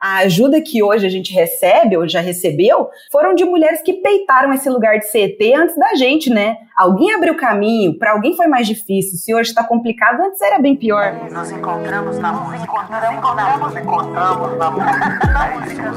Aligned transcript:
a 0.00 0.18
ajuda 0.20 0.62
que 0.62 0.82
hoje 0.82 1.04
a 1.04 1.10
gente 1.10 1.32
recebe, 1.34 1.96
ou 1.96 2.08
já 2.08 2.20
recebeu, 2.20 2.88
foram 3.12 3.34
de 3.34 3.44
mulheres 3.44 3.82
que 3.82 3.92
peitaram 3.92 4.52
esse 4.54 4.70
lugar 4.70 4.98
de 4.98 5.06
CT 5.06 5.54
antes 5.54 5.76
da 5.76 5.94
gente, 5.94 6.30
né? 6.30 6.56
Alguém 6.74 7.12
abriu 7.12 7.36
caminho, 7.36 7.98
para 7.98 8.12
alguém 8.12 8.34
foi 8.34 8.46
mais 8.46 8.66
difícil. 8.66 9.18
Se 9.18 9.34
hoje 9.34 9.50
está 9.50 9.62
complicado, 9.62 10.22
antes 10.22 10.40
era 10.40 10.58
bem 10.58 10.74
pior. 10.74 11.12
Nos 11.30 11.50
encontramos 11.50 12.18
na 12.18 12.32
música. 12.32 12.64
Encontramos, 12.64 13.76
encontramos 13.76 14.58
na 14.58 14.70
música. 14.70 15.90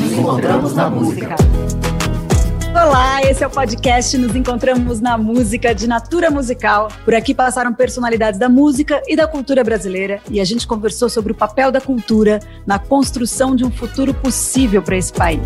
Nos 0.00 0.12
encontramos 0.12 0.74
na 0.74 0.88
música. 0.88 1.91
Olá, 2.74 3.20
esse 3.20 3.44
é 3.44 3.46
o 3.46 3.50
podcast 3.50 4.16
Nos 4.16 4.34
Encontramos 4.34 4.98
na 4.98 5.18
Música 5.18 5.74
de 5.74 5.86
Natura 5.86 6.30
Musical. 6.30 6.88
Por 7.04 7.14
aqui 7.14 7.34
passaram 7.34 7.74
personalidades 7.74 8.40
da 8.40 8.48
música 8.48 9.02
e 9.06 9.14
da 9.14 9.28
cultura 9.28 9.62
brasileira 9.62 10.22
e 10.30 10.40
a 10.40 10.44
gente 10.44 10.66
conversou 10.66 11.10
sobre 11.10 11.32
o 11.32 11.34
papel 11.34 11.70
da 11.70 11.82
cultura 11.82 12.40
na 12.66 12.78
construção 12.78 13.54
de 13.54 13.62
um 13.62 13.70
futuro 13.70 14.14
possível 14.14 14.80
para 14.80 14.96
esse 14.96 15.12
país. 15.12 15.42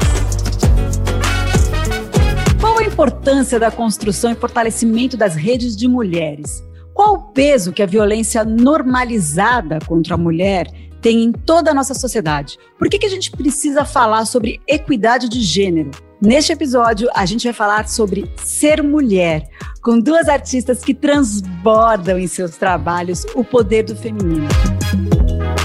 Qual 2.61 2.79
a 2.79 2.85
importância 2.85 3.59
da 3.59 3.73
construção 3.73 4.31
e 4.31 4.37
fortalecimento 4.37 5.17
das 5.17 5.35
redes 5.35 5.77
de 5.77 5.89
mulheres? 5.89 6.63
Qual 6.95 7.15
o 7.15 7.23
peso 7.33 7.73
que 7.73 7.83
a 7.83 7.87
violência 7.87 8.45
normalizada 8.45 9.81
contra 9.85 10.15
a 10.15 10.19
mulher 10.19 10.69
tem 11.03 11.25
em 11.25 11.33
toda 11.33 11.73
a 11.73 11.75
nossa 11.75 11.93
sociedade? 11.93 12.57
Por 12.79 12.89
que, 12.89 13.01
que 13.01 13.07
a 13.07 13.11
gente 13.11 13.33
precisa 13.33 13.85
falar 13.85 14.25
sobre 14.27 14.61
equidade 14.69 15.29
de 15.29 15.41
gênero? 15.41 16.06
Neste 16.21 16.53
episódio, 16.53 17.11
a 17.15 17.27
gente 17.27 17.45
vai 17.45 17.53
falar 17.53 17.89
sobre 17.89 18.31
ser 18.37 18.83
mulher, 18.83 19.49
com 19.83 20.01
duas 20.01 20.29
artistas 20.29 20.83
que 20.83 20.95
transbordam 20.95 22.19
em 22.19 22.27
seus 22.27 22.57
trabalhos 22.57 23.27
o 23.35 23.45
poder 23.45 23.83
do 23.83 23.95
feminino. 23.95 24.49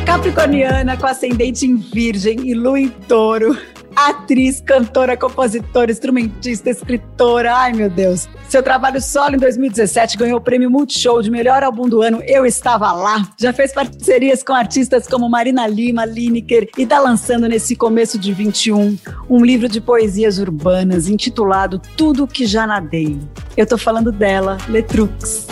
Capricorniana 0.05 0.97
com 0.97 1.07
ascendente 1.07 1.65
em 1.65 1.77
Virgem 1.77 2.49
e 2.49 2.53
Lua 2.53 2.79
em 2.79 2.89
Touro 2.89 3.57
atriz, 3.95 4.61
cantora, 4.61 5.17
compositora, 5.17 5.91
instrumentista, 5.91 6.69
escritora. 6.69 7.55
Ai, 7.55 7.73
meu 7.73 7.89
Deus. 7.89 8.27
Seu 8.49 8.61
trabalho 8.61 9.01
solo 9.01 9.35
em 9.35 9.39
2017 9.39 10.17
ganhou 10.17 10.37
o 10.37 10.41
prêmio 10.41 10.69
Multishow 10.69 11.21
de 11.21 11.31
melhor 11.31 11.63
álbum 11.63 11.87
do 11.87 12.01
ano. 12.01 12.21
Eu 12.25 12.45
estava 12.45 12.91
lá. 12.91 13.27
Já 13.37 13.53
fez 13.53 13.73
parcerias 13.73 14.43
com 14.43 14.53
artistas 14.53 15.07
como 15.07 15.29
Marina 15.29 15.67
Lima, 15.67 16.05
Lineker 16.05 16.69
e 16.77 16.83
está 16.83 16.99
lançando 16.99 17.47
nesse 17.47 17.75
começo 17.75 18.17
de 18.17 18.33
21 18.33 18.97
um 19.29 19.43
livro 19.43 19.67
de 19.69 19.79
poesias 19.79 20.37
urbanas 20.39 21.07
intitulado 21.07 21.79
Tudo 21.95 22.27
que 22.27 22.45
já 22.45 22.67
nadei. 22.67 23.19
Eu 23.55 23.65
tô 23.65 23.77
falando 23.77 24.11
dela, 24.11 24.57
Letrux. 24.67 25.47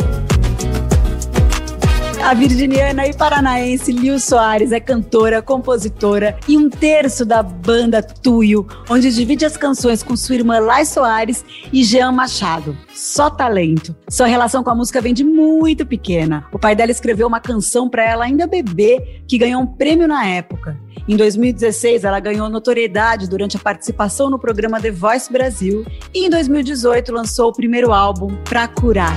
A 2.22 2.34
virginiana 2.34 3.08
e 3.08 3.14
paranaense 3.14 3.92
Lil 3.92 4.20
Soares 4.20 4.72
é 4.72 4.80
cantora, 4.80 5.42
compositora 5.42 6.38
e 6.48 6.58
um 6.58 6.70
terço 6.70 7.26
da 7.26 7.42
banda 7.42 8.04
Tuyo, 8.04 8.68
onde 8.90 9.10
divide 9.12 9.46
as 9.46 9.56
canções 9.56 10.04
com 10.04 10.16
sua 10.16 10.36
irmã 10.36 10.60
Lai 10.60 10.86
Soares 10.86 11.44
e 11.72 11.84
Jean 11.84 12.12
Machado. 12.12 12.78
Só 12.94 13.30
talento. 13.30 13.96
Sua 14.10 14.28
relação 14.28 14.64
com 14.64 14.70
a 14.70 14.76
música 14.76 15.02
vem 15.02 15.14
de 15.14 15.24
muito 15.24 15.86
pequena. 15.86 16.46
O 16.52 16.60
pai 16.60 16.76
dela 16.76 16.92
escreveu 16.92 17.26
uma 17.26 17.40
canção 17.40 17.90
para 17.90 18.04
ela 18.04 18.26
ainda 18.26 18.46
bebê, 18.46 19.22
que 19.28 19.38
ganhou 19.38 19.62
um 19.62 19.68
prêmio 19.68 20.08
na 20.08 20.28
época. 20.28 20.78
Em 21.08 21.16
2016, 21.16 22.04
ela 22.04 22.20
ganhou 22.20 22.50
notoriedade 22.50 23.28
durante 23.28 23.58
a 23.58 23.60
participação 23.60 24.30
no 24.30 24.38
programa 24.38 24.80
The 24.80 24.92
Voice 24.92 25.32
Brasil 25.32 25.86
e 26.14 26.26
em 26.26 26.30
2018 26.30 27.12
lançou 27.12 27.50
o 27.50 27.54
primeiro 27.54 27.94
álbum 27.94 28.36
Pra 28.44 28.68
Curar. 28.68 29.14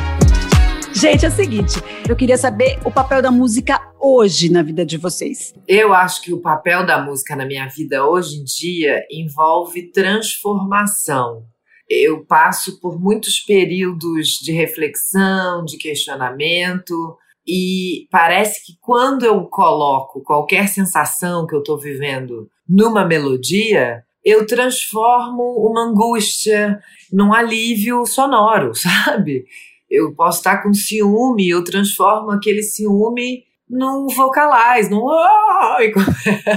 Gente, 0.95 1.25
é 1.25 1.29
o 1.29 1.33
seguinte, 1.33 1.75
eu 2.09 2.15
queria 2.15 2.37
saber 2.37 2.79
o 2.85 2.91
papel 2.91 3.23
da 3.23 3.31
música 3.31 3.81
hoje 3.99 4.51
na 4.51 4.63
vida 4.63 4.85
de 4.85 4.99
vocês. 4.99 5.55
Eu 5.67 5.95
acho 5.95 6.21
que 6.23 6.33
o 6.33 6.41
papel 6.41 6.85
da 6.85 7.01
música 7.01 7.35
na 7.35 7.47
minha 7.47 7.67
vida 7.67 8.07
hoje 8.07 8.37
em 8.37 8.45
dia 8.45 9.05
envolve 9.11 9.91
transformação. 9.91 11.45
Eu 11.89 12.25
passo 12.25 12.79
por 12.81 13.01
muitos 13.01 13.41
períodos 13.41 14.39
de 14.43 14.53
reflexão, 14.53 15.65
de 15.65 15.79
questionamento, 15.79 17.17
e 17.47 18.07
parece 18.11 18.65
que 18.65 18.73
quando 18.81 19.25
eu 19.25 19.45
coloco 19.47 20.23
qualquer 20.23 20.69
sensação 20.69 21.47
que 21.47 21.55
eu 21.55 21.61
estou 21.61 21.79
vivendo 21.79 22.49
numa 22.69 23.05
melodia, 23.05 24.05
eu 24.25 24.47
transformo 24.47 25.43
uma 25.69 25.89
angústia 25.89 26.81
num 27.13 27.33
alívio 27.33 28.07
sonoro, 28.07 28.75
sabe? 28.77 29.45
Eu 29.93 30.15
posso 30.15 30.39
estar 30.39 30.63
com 30.63 30.73
ciúme, 30.73 31.51
eu 31.51 31.63
transformo 31.63 32.31
aquele 32.31 32.63
ciúme 32.63 33.45
num 33.69 34.07
vocalize, 34.09 34.91
num 34.91 35.07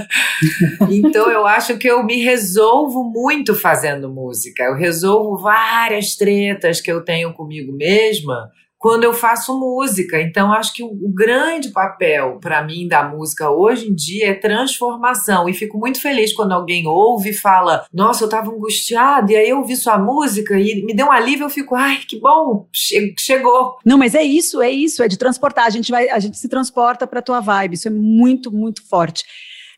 então 0.89 1.29
eu 1.29 1.45
acho 1.45 1.77
que 1.77 1.87
eu 1.87 2.03
me 2.03 2.23
resolvo 2.23 3.03
muito 3.03 3.53
fazendo 3.53 4.09
música. 4.09 4.63
Eu 4.63 4.75
resolvo 4.75 5.37
várias 5.37 6.15
tretas 6.15 6.81
que 6.81 6.91
eu 6.91 7.03
tenho 7.03 7.33
comigo 7.33 7.71
mesma 7.71 8.49
quando 8.85 9.03
eu 9.03 9.15
faço 9.15 9.59
música. 9.59 10.21
Então, 10.21 10.53
acho 10.53 10.71
que 10.71 10.83
o, 10.83 10.85
o 10.85 11.11
grande 11.11 11.69
papel 11.69 12.37
para 12.39 12.63
mim 12.63 12.87
da 12.87 13.01
música 13.01 13.49
hoje 13.49 13.89
em 13.89 13.95
dia 13.95 14.29
é 14.29 14.33
transformação. 14.35 15.49
E 15.49 15.53
fico 15.55 15.79
muito 15.79 15.99
feliz 15.99 16.31
quando 16.31 16.51
alguém 16.51 16.85
ouve 16.85 17.31
e 17.31 17.33
fala: 17.33 17.87
Nossa, 17.91 18.23
eu 18.23 18.27
estava 18.27 18.51
angustiado, 18.51 19.31
e 19.31 19.35
aí 19.35 19.49
eu 19.49 19.57
ouvi 19.57 19.75
sua 19.75 19.97
música 19.97 20.59
e 20.59 20.85
me 20.85 20.93
deu 20.93 21.07
um 21.07 21.11
alívio. 21.11 21.45
Eu 21.45 21.49
fico: 21.49 21.73
Ai, 21.73 21.97
que 22.07 22.19
bom, 22.19 22.67
che 22.71 23.15
chegou. 23.17 23.79
Não, 23.83 23.97
mas 23.97 24.13
é 24.13 24.21
isso, 24.21 24.61
é 24.61 24.69
isso, 24.69 25.01
é 25.01 25.07
de 25.07 25.17
transportar. 25.17 25.65
A 25.65 25.71
gente, 25.71 25.89
vai, 25.89 26.07
a 26.07 26.19
gente 26.19 26.37
se 26.37 26.47
transporta 26.47 27.07
para 27.07 27.23
tua 27.23 27.39
vibe. 27.39 27.73
Isso 27.73 27.87
é 27.87 27.91
muito, 27.91 28.51
muito 28.51 28.87
forte. 28.87 29.23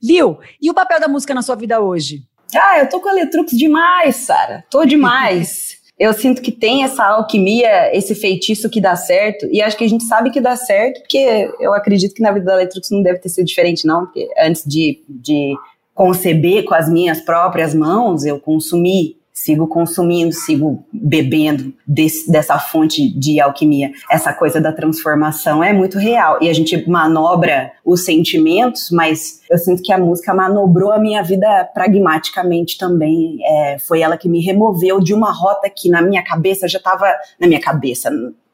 Lil, 0.04 0.38
e 0.62 0.70
o 0.70 0.74
papel 0.74 1.00
da 1.00 1.08
música 1.08 1.34
na 1.34 1.42
sua 1.42 1.56
vida 1.56 1.80
hoje? 1.80 2.24
Ah, 2.54 2.80
eu 2.80 2.90
tô 2.90 3.00
com 3.00 3.08
a 3.08 3.14
Letrux 3.14 3.52
demais, 3.52 4.18
Sara. 4.18 4.66
Tô 4.70 4.84
demais. 4.84 5.76
eu 6.00 6.14
sinto 6.14 6.42
que 6.42 6.52
tem 6.52 6.84
essa 6.84 7.04
alquimia, 7.04 7.96
esse 7.96 8.14
feitiço 8.14 8.70
que 8.70 8.80
dá 8.80 8.96
certo, 8.96 9.48
e 9.52 9.62
acho 9.62 9.76
que 9.76 9.84
a 9.84 9.90
gente 9.90 10.04
sabe 10.04 10.30
que 10.30 10.40
dá 10.40 10.56
certo, 10.56 11.02
porque 11.02 11.50
eu 11.60 11.74
acredito 11.74 12.14
que 12.14 12.22
na 12.22 12.32
vida 12.32 12.46
da 12.46 12.56
Letrux 12.56 12.92
não 12.92 13.02
deve 13.02 13.20
ter 13.20 13.30
sido 13.30 13.46
diferente, 13.46 13.86
não, 13.86 14.06
porque 14.06 14.30
antes 14.40 14.64
de, 14.66 15.04
de 15.10 15.56
conceber 15.96 16.64
com 16.66 16.76
as 16.76 16.88
minhas 16.88 17.20
próprias 17.22 17.74
mãos, 17.74 18.24
eu 18.26 18.40
consumi 18.40 19.18
sigo 19.38 19.68
consumindo, 19.68 20.34
sigo 20.34 20.84
bebendo 20.92 21.72
desse, 21.86 22.30
dessa 22.30 22.58
fonte 22.58 23.08
de 23.08 23.40
alquimia. 23.40 23.92
Essa 24.10 24.34
coisa 24.34 24.60
da 24.60 24.74
transformação 24.74 25.64
é 25.64 25.72
muito 25.72 26.00
real. 26.00 26.40
E 26.42 26.50
a 26.50 26.54
gente 26.54 26.90
manobra 26.90 27.72
os 27.86 28.04
sentimentos, 28.04 28.90
mas 28.92 29.42
eu 29.48 29.60
sinto 29.60 29.84
que 29.84 29.94
a 29.94 29.98
música 30.00 30.34
manobrou 30.34 30.92
a 30.92 30.98
minha 31.00 31.22
vida 31.22 31.70
pragmaticamente 31.72 32.80
também. 32.80 33.38
É, 33.44 33.78
foi 33.78 34.02
ela 34.02 34.18
que 34.18 34.28
me 34.28 34.42
removeu 34.42 35.00
de 35.00 35.14
uma 35.14 35.32
rota 35.32 35.70
que 35.70 35.88
na 35.88 36.02
minha 36.02 36.24
cabeça 36.24 36.68
já 36.68 36.80
estava. 36.80 37.06
Na 37.40 37.48
minha 37.48 37.62
cabeça, 37.62 38.10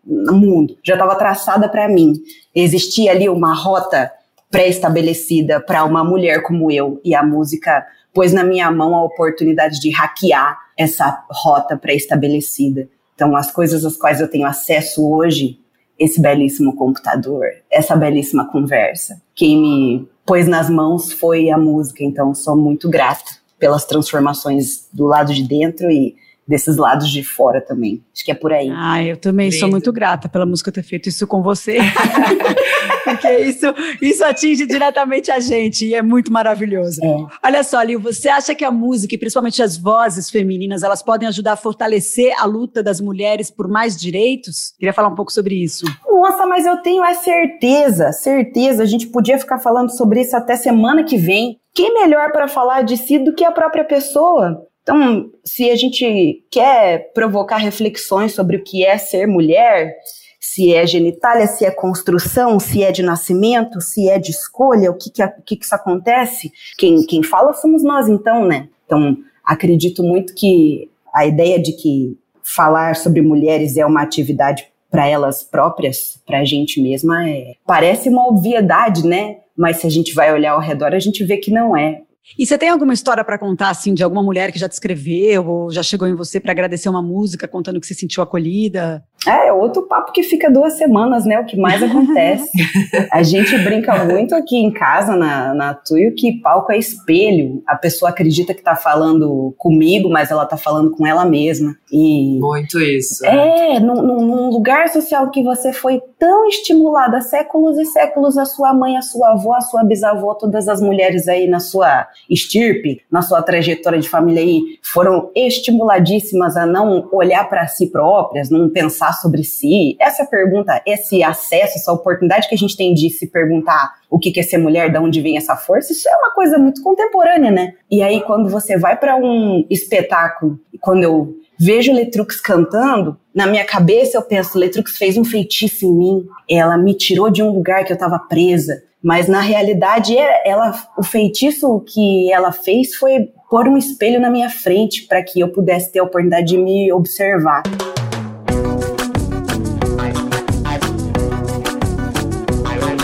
no 0.05 0.33
mundo, 0.33 0.77
já 0.83 0.95
estava 0.95 1.15
traçada 1.15 1.69
para 1.69 1.88
mim. 1.88 2.13
Existia 2.53 3.11
ali 3.11 3.29
uma 3.29 3.53
rota 3.53 4.11
pré-estabelecida 4.53 5.59
para 5.59 5.83
uma 5.83 6.03
mulher 6.03 6.43
como 6.43 6.69
eu, 6.69 7.01
e 7.03 7.15
a 7.15 7.23
música 7.23 7.83
pôs 8.13 8.31
na 8.31 8.43
minha 8.43 8.69
mão 8.69 8.95
a 8.95 9.03
oportunidade 9.03 9.79
de 9.79 9.89
hackear 9.89 10.59
essa 10.77 11.25
rota 11.27 11.75
pré-estabelecida. 11.75 12.87
Então, 13.15 13.35
as 13.35 13.51
coisas 13.51 13.83
às 13.83 13.97
quais 13.97 14.21
eu 14.21 14.27
tenho 14.27 14.45
acesso 14.45 15.11
hoje, 15.11 15.59
esse 15.97 16.21
belíssimo 16.21 16.75
computador, 16.75 17.47
essa 17.71 17.95
belíssima 17.95 18.47
conversa, 18.47 19.19
quem 19.33 19.59
me 19.59 20.09
pôs 20.23 20.47
nas 20.47 20.69
mãos 20.69 21.11
foi 21.11 21.49
a 21.49 21.57
música. 21.57 22.03
Então, 22.03 22.35
sou 22.35 22.55
muito 22.55 22.87
grata 22.87 23.31
pelas 23.57 23.85
transformações 23.85 24.87
do 24.93 25.07
lado 25.07 25.33
de 25.33 25.47
dentro 25.47 25.89
e 25.89 26.15
desses 26.47 26.77
lados 26.77 27.09
de 27.09 27.23
fora 27.23 27.61
também. 27.61 28.03
Acho 28.13 28.23
que 28.25 28.31
é 28.31 28.35
por 28.35 28.51
aí. 28.51 28.69
Ah, 28.73 29.03
eu 29.03 29.17
também 29.17 29.49
Lindo. 29.49 29.59
sou 29.59 29.69
muito 29.69 29.91
grata 29.91 30.27
pela 30.27 30.45
música 30.45 30.71
ter 30.71 30.83
feito 30.83 31.09
isso 31.09 31.25
com 31.25 31.41
você. 31.41 31.77
Porque 33.03 33.29
isso, 33.39 33.65
isso 34.01 34.23
atinge 34.23 34.65
diretamente 34.65 35.29
a 35.29 35.39
gente 35.39 35.85
e 35.85 35.94
é 35.94 36.01
muito 36.01 36.31
maravilhoso. 36.31 37.03
É. 37.03 37.47
Olha 37.47 37.63
só, 37.63 37.81
Lil, 37.81 38.00
você 38.00 38.29
acha 38.29 38.56
que 38.56 38.63
a 38.63 38.71
música 38.71 39.15
e 39.15 39.18
principalmente 39.18 39.62
as 39.62 39.77
vozes 39.77 40.29
femininas, 40.29 40.83
elas 40.83 41.03
podem 41.03 41.27
ajudar 41.27 41.53
a 41.53 41.57
fortalecer 41.57 42.33
a 42.39 42.45
luta 42.45 42.81
das 42.81 43.01
mulheres 43.01 43.51
por 43.51 43.68
mais 43.68 44.00
direitos? 44.00 44.73
Queria 44.79 44.94
falar 44.94 45.09
um 45.09 45.15
pouco 45.15 45.31
sobre 45.31 45.56
isso. 45.56 45.85
Nossa, 46.06 46.45
mas 46.45 46.65
eu 46.65 46.77
tenho 46.77 47.03
a 47.03 47.13
certeza, 47.13 48.12
certeza, 48.12 48.83
a 48.83 48.85
gente 48.85 49.07
podia 49.07 49.38
ficar 49.38 49.59
falando 49.59 49.89
sobre 49.95 50.21
isso 50.21 50.35
até 50.35 50.56
semana 50.56 51.03
que 51.03 51.18
vem. 51.18 51.57
Quem 51.73 51.94
melhor 51.94 52.31
para 52.31 52.47
falar 52.47 52.83
de 52.83 52.95
si 52.95 53.18
do 53.19 53.33
que 53.33 53.44
a 53.44 53.51
própria 53.51 53.83
pessoa? 53.83 54.65
Então, 54.83 55.31
se 55.44 55.69
a 55.69 55.75
gente 55.75 56.44
quer 56.51 57.12
provocar 57.13 57.57
reflexões 57.57 58.33
sobre 58.33 58.57
o 58.57 58.63
que 58.63 58.85
é 58.85 58.97
ser 58.97 59.25
mulher, 59.25 59.95
se 60.39 60.74
é 60.74 60.85
genitália, 60.85 61.47
se 61.47 61.65
é 61.65 61.71
construção, 61.71 62.59
se 62.59 62.83
é 62.83 62.91
de 62.91 63.01
nascimento, 63.01 63.80
se 63.80 64.09
é 64.09 64.19
de 64.19 64.31
escolha, 64.31 64.91
o 64.91 64.97
que 64.97 65.09
que, 65.09 65.24
o 65.24 65.41
que, 65.45 65.56
que 65.56 65.63
isso 65.65 65.74
acontece, 65.74 66.51
quem, 66.77 67.06
quem 67.06 67.24
fala 67.24 67.53
somos 67.53 67.81
nós, 67.81 68.09
então, 68.09 68.45
né? 68.45 68.68
Então, 68.85 69.18
acredito 69.44 70.03
muito 70.03 70.35
que 70.35 70.89
a 71.13 71.25
ideia 71.25 71.62
de 71.62 71.71
que 71.71 72.18
falar 72.44 72.97
sobre 72.97 73.21
mulheres 73.21 73.77
é 73.77 73.85
uma 73.85 74.01
atividade 74.01 74.68
para 74.91 75.07
elas 75.07 75.44
próprias, 75.44 76.21
para 76.25 76.39
a 76.39 76.45
gente 76.45 76.81
mesma, 76.81 77.27
é, 77.27 77.53
parece 77.65 78.09
uma 78.09 78.27
obviedade, 78.27 79.07
né? 79.07 79.38
Mas 79.56 79.77
se 79.77 79.88
a 79.88 79.89
gente 79.89 80.13
vai 80.13 80.33
olhar 80.33 80.51
ao 80.51 80.59
redor, 80.59 80.94
a 80.94 81.00
gente 81.00 81.24
vê 81.24 81.38
que 81.38 81.51
não 81.51 81.75
é. 81.75 82.01
E 82.37 82.45
você 82.45 82.57
tem 82.57 82.69
alguma 82.69 82.93
história 82.93 83.23
para 83.23 83.37
contar, 83.37 83.69
assim, 83.69 83.93
de 83.93 84.03
alguma 84.03 84.23
mulher 84.23 84.51
que 84.51 84.59
já 84.59 84.69
te 84.69 84.73
escreveu 84.73 85.45
ou 85.47 85.71
já 85.71 85.83
chegou 85.83 86.07
em 86.07 86.15
você 86.15 86.39
para 86.39 86.51
agradecer 86.51 86.89
uma 86.89 87.01
música, 87.01 87.47
contando 87.47 87.79
que 87.79 87.87
se 87.87 87.93
sentiu 87.93 88.23
acolhida? 88.23 89.03
É, 89.27 89.47
é 89.47 89.53
outro 89.53 89.83
papo 89.83 90.11
que 90.11 90.23
fica 90.23 90.51
duas 90.51 90.73
semanas, 90.73 91.25
né? 91.25 91.39
O 91.39 91.45
que 91.45 91.57
mais 91.57 91.81
acontece. 91.81 92.51
a 93.11 93.23
gente 93.23 93.57
brinca 93.59 94.03
muito 94.05 94.35
aqui 94.35 94.57
em 94.57 94.71
casa, 94.71 95.15
na, 95.15 95.53
na 95.53 95.73
Tuyo, 95.73 96.13
que 96.15 96.39
palco 96.41 96.71
é 96.71 96.77
espelho. 96.77 97.63
A 97.67 97.75
pessoa 97.75 98.09
acredita 98.09 98.53
que 98.53 98.61
tá 98.61 98.75
falando 98.75 99.53
comigo, 99.57 100.09
mas 100.09 100.31
ela 100.31 100.45
tá 100.45 100.57
falando 100.57 100.91
com 100.91 101.05
ela 101.07 101.25
mesma. 101.25 101.75
E 101.91 102.39
muito 102.39 102.79
isso. 102.79 103.25
É, 103.25 103.79
num, 103.79 104.01
num 104.03 104.49
lugar 104.49 104.89
social 104.89 105.29
que 105.29 105.43
você 105.43 105.71
foi 105.71 106.01
tão 106.19 106.47
estimulada 106.47 107.17
há 107.17 107.21
séculos 107.21 107.77
e 107.77 107.85
séculos, 107.85 108.37
a 108.37 108.45
sua 108.45 108.73
mãe, 108.73 108.97
a 108.97 109.01
sua 109.01 109.31
avó, 109.31 109.53
a 109.55 109.61
sua 109.61 109.83
bisavó, 109.83 110.33
todas 110.33 110.67
as 110.67 110.81
mulheres 110.81 111.27
aí 111.27 111.47
na 111.47 111.59
sua 111.59 112.07
estirpe, 112.29 113.01
na 113.11 113.21
sua 113.21 113.41
trajetória 113.41 113.99
de 113.99 114.09
família 114.09 114.41
aí, 114.41 114.61
foram 114.81 115.31
estimuladíssimas 115.35 116.57
a 116.57 116.65
não 116.65 117.07
olhar 117.11 117.47
para 117.49 117.67
si 117.67 117.87
próprias, 117.87 118.49
não 118.49 118.69
pensar 118.69 119.12
sobre 119.13 119.44
si? 119.44 119.95
Essa 120.00 120.25
pergunta, 120.25 120.81
esse 120.86 121.24
acesso, 121.24 121.77
essa 121.77 121.92
oportunidade 121.92 122.48
que 122.48 122.56
a 122.56 122.57
gente 122.57 122.75
tem 122.75 122.94
de 122.94 123.10
se 123.10 123.27
perguntar 123.27 123.94
o 124.10 124.19
que 124.19 124.38
é 124.39 124.44
ser 124.44 124.57
mulher, 124.57 124.92
de 124.92 124.98
onde 124.98 125.21
vem 125.21 125.38
essa 125.38 125.56
força, 125.56 125.92
isso 125.92 126.07
é 126.07 126.15
uma 126.18 126.31
coisa 126.31 126.57
muito 126.57 126.81
contemporânea, 126.83 127.51
né? 127.51 127.74
E 127.89 128.01
aí, 128.01 128.21
quando 128.21 128.50
você 128.50 128.77
vai 128.77 128.98
para 128.98 129.15
um 129.15 129.65
espetáculo, 129.69 130.60
quando 130.81 131.04
eu 131.04 131.36
vejo 131.60 131.94
Letrux 131.94 132.42
cantando, 132.42 133.18
na 133.33 133.48
minha 133.48 133.65
cabeça 133.65 134.18
eu 134.18 134.21
penso, 134.21 134.57
Letrux 134.57 134.98
fez 134.98 135.18
um 135.18 135.24
feitiço 135.24 135.86
em 135.86 135.94
mim, 135.94 136.27
ela 136.50 136.77
me 136.77 136.94
tirou 136.94 137.30
de 137.30 137.42
um 137.42 137.51
lugar 137.51 137.86
que 137.86 137.92
eu 137.92 137.95
estava 137.95 138.19
presa, 138.19 138.83
mas 139.01 139.27
na 139.27 139.42
realidade 139.42 140.18
é, 140.18 140.50
ela, 140.50 140.74
o 140.98 141.04
feitiço 141.04 141.83
que 141.88 142.31
ela 142.31 142.51
fez 142.51 142.95
foi 142.95 143.30
pôr 143.50 143.68
um 143.68 143.77
espelho 143.77 144.19
na 144.19 144.30
minha 144.30 144.50
frente 144.50 145.06
para 145.07 145.21
que 145.21 145.39
eu 145.39 145.50
pudesse 145.50 145.92
ter 145.92 146.00
a 146.00 146.04
oportunidade 146.04 146.48
de 146.48 146.57
me 146.57 146.92
observar. 146.92 147.63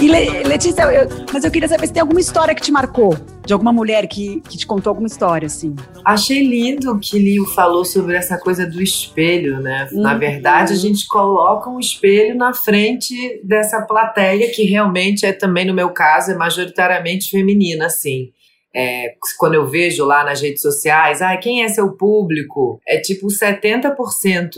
Le 0.10 0.44
Letícia, 0.44 0.82
eu, 0.92 1.08
mas 1.32 1.44
eu 1.44 1.52
queria 1.52 1.68
saber 1.68 1.86
se 1.86 1.94
tem 1.94 2.02
alguma 2.02 2.20
história 2.20 2.56
que 2.56 2.62
te 2.62 2.72
marcou, 2.72 3.16
de 3.46 3.54
alguma 3.54 3.72
mulher 3.72 4.08
que, 4.08 4.42
que 4.42 4.58
te 4.58 4.66
contou 4.66 4.90
alguma 4.90 5.08
história, 5.08 5.46
assim. 5.46 5.76
Achei 6.04 6.46
lindo 6.46 6.98
que 7.00 7.20
Lio 7.20 7.46
falou 7.46 7.86
sobre 7.86 8.16
essa 8.16 8.38
coisa 8.38 8.66
do 8.66 8.82
espelho, 8.82 9.60
né? 9.60 9.88
Uhum. 9.92 10.02
Na 10.02 10.16
verdade, 10.16 10.74
a 10.74 10.76
gente 10.76 11.08
coloca 11.08 11.70
um 11.70 11.80
espelho 11.80 12.36
na 12.36 12.54
frente 12.54 13.40
dessa 13.44 13.82
plateia, 13.84 14.50
que 14.52 14.64
realmente 14.64 15.26
é 15.26 15.32
também, 15.32 15.66
no 15.66 15.74
meu 15.74 15.92
caso, 15.92 16.32
é 16.32 16.36
majoritariamente 16.36 17.30
feminina, 17.30 17.86
assim. 17.86 18.32
É, 18.74 19.16
quando 19.38 19.56
eu 19.56 19.68
vejo 19.68 20.06
lá 20.06 20.24
nas 20.24 20.42
redes 20.42 20.62
sociais, 20.62 21.22
ah, 21.22 21.36
quem 21.38 21.64
é 21.64 21.70
seu 21.70 21.94
público? 21.94 22.80
É 22.88 23.00
tipo 23.00 23.28
70%, 23.28 23.96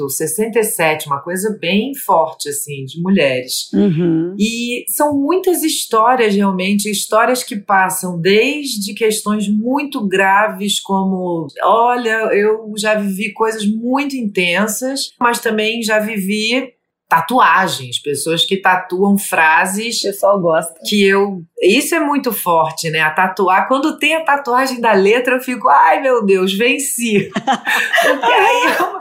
67%, 0.07 1.05
uma 1.07 1.21
coisa 1.21 1.57
bem 1.59 1.95
forte, 1.95 2.49
assim, 2.49 2.83
de 2.85 3.01
mulheres. 3.01 3.71
Uhum. 3.73 4.35
E 4.37 4.83
são 4.89 5.17
muitas 5.17 5.63
histórias, 5.63 6.35
realmente, 6.35 6.89
histórias 6.89 7.43
que 7.43 7.55
passam 7.55 8.19
desde 8.19 8.93
questões 8.93 9.47
muito 9.47 10.05
graves, 10.05 10.79
como: 10.79 11.47
olha, 11.63 12.33
eu 12.33 12.73
já 12.77 12.95
vivi 12.95 13.31
coisas 13.31 13.65
muito 13.65 14.15
intensas, 14.15 15.11
mas 15.19 15.39
também 15.39 15.81
já 15.81 15.99
vivi 15.99 16.73
tatuagens, 17.11 17.99
pessoas 17.99 18.45
que 18.45 18.55
tatuam 18.55 19.17
frases. 19.17 19.99
O 19.99 20.03
pessoal 20.03 20.39
gosta. 20.39 20.79
Que 20.85 21.03
eu. 21.03 21.43
Isso 21.61 21.93
é 21.93 21.99
muito 21.99 22.31
forte, 22.31 22.89
né? 22.89 23.01
A 23.01 23.11
tatuar. 23.11 23.67
Quando 23.67 23.99
tem 23.99 24.15
a 24.15 24.23
tatuagem 24.23 24.79
da 24.79 24.93
letra, 24.93 25.35
eu 25.35 25.41
fico, 25.41 25.67
ai 25.67 26.01
meu 26.01 26.25
Deus, 26.25 26.53
venci. 26.53 27.29
Porque 27.35 28.31
aí 28.31 28.75
eu 28.79 28.99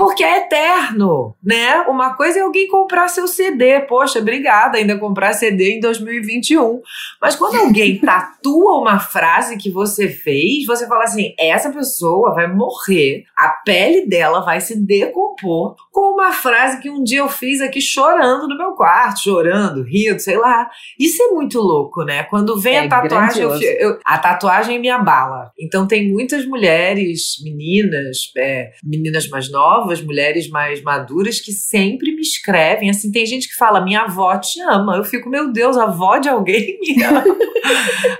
porque 0.00 0.24
é 0.24 0.38
eterno, 0.38 1.36
né? 1.44 1.82
Uma 1.82 2.14
coisa 2.14 2.38
é 2.38 2.42
alguém 2.42 2.66
comprar 2.68 3.06
seu 3.08 3.28
CD. 3.28 3.80
Poxa, 3.80 4.18
obrigada 4.18 4.78
ainda 4.78 4.98
comprar 4.98 5.34
CD 5.34 5.76
em 5.76 5.80
2021. 5.80 6.80
Mas 7.20 7.36
quando 7.36 7.56
alguém 7.56 7.98
tatua 8.00 8.78
uma 8.78 8.98
frase 8.98 9.58
que 9.58 9.70
você 9.70 10.08
fez, 10.08 10.64
você 10.64 10.88
fala 10.88 11.04
assim: 11.04 11.34
essa 11.38 11.70
pessoa 11.70 12.34
vai 12.34 12.50
morrer, 12.50 13.24
a 13.36 13.50
pele 13.50 14.06
dela 14.06 14.40
vai 14.40 14.58
se 14.62 14.74
decompor 14.74 15.76
com 15.92 16.14
uma 16.14 16.32
frase 16.32 16.80
que 16.80 16.88
um 16.88 17.04
dia 17.04 17.18
eu 17.18 17.28
fiz 17.28 17.60
aqui 17.60 17.78
chorando 17.78 18.48
no 18.48 18.56
meu 18.56 18.72
quarto, 18.72 19.24
chorando, 19.24 19.82
rindo, 19.82 20.18
sei 20.18 20.38
lá. 20.38 20.70
Isso 20.98 21.22
é 21.22 21.28
muito 21.28 21.60
louco, 21.60 22.04
né? 22.04 22.22
Quando 22.22 22.58
vem 22.58 22.76
é 22.76 22.86
a 22.86 22.88
tatuagem, 22.88 23.42
eu, 23.42 23.52
eu, 23.60 23.98
a 24.02 24.16
tatuagem 24.16 24.78
me 24.78 24.88
abala. 24.88 25.52
Então 25.60 25.86
tem 25.86 26.10
muitas 26.10 26.46
mulheres, 26.46 27.34
meninas, 27.44 28.32
é, 28.34 28.70
meninas 28.82 29.28
mais 29.28 29.50
novas 29.50 29.89
novas, 29.90 30.00
mulheres 30.00 30.48
mais 30.48 30.82
maduras 30.82 31.40
que 31.40 31.52
sempre 31.52 32.14
me 32.14 32.22
escrevem. 32.22 32.88
Assim, 32.88 33.10
tem 33.10 33.26
gente 33.26 33.48
que 33.48 33.54
fala: 33.54 33.80
minha 33.80 34.02
avó 34.02 34.36
te 34.38 34.60
ama. 34.60 34.96
Eu 34.96 35.04
fico, 35.04 35.28
meu 35.28 35.52
Deus, 35.52 35.76
a 35.76 35.84
avó 35.84 36.18
de 36.18 36.28
alguém 36.28 36.78
me 36.80 37.02
ama. 37.02 37.24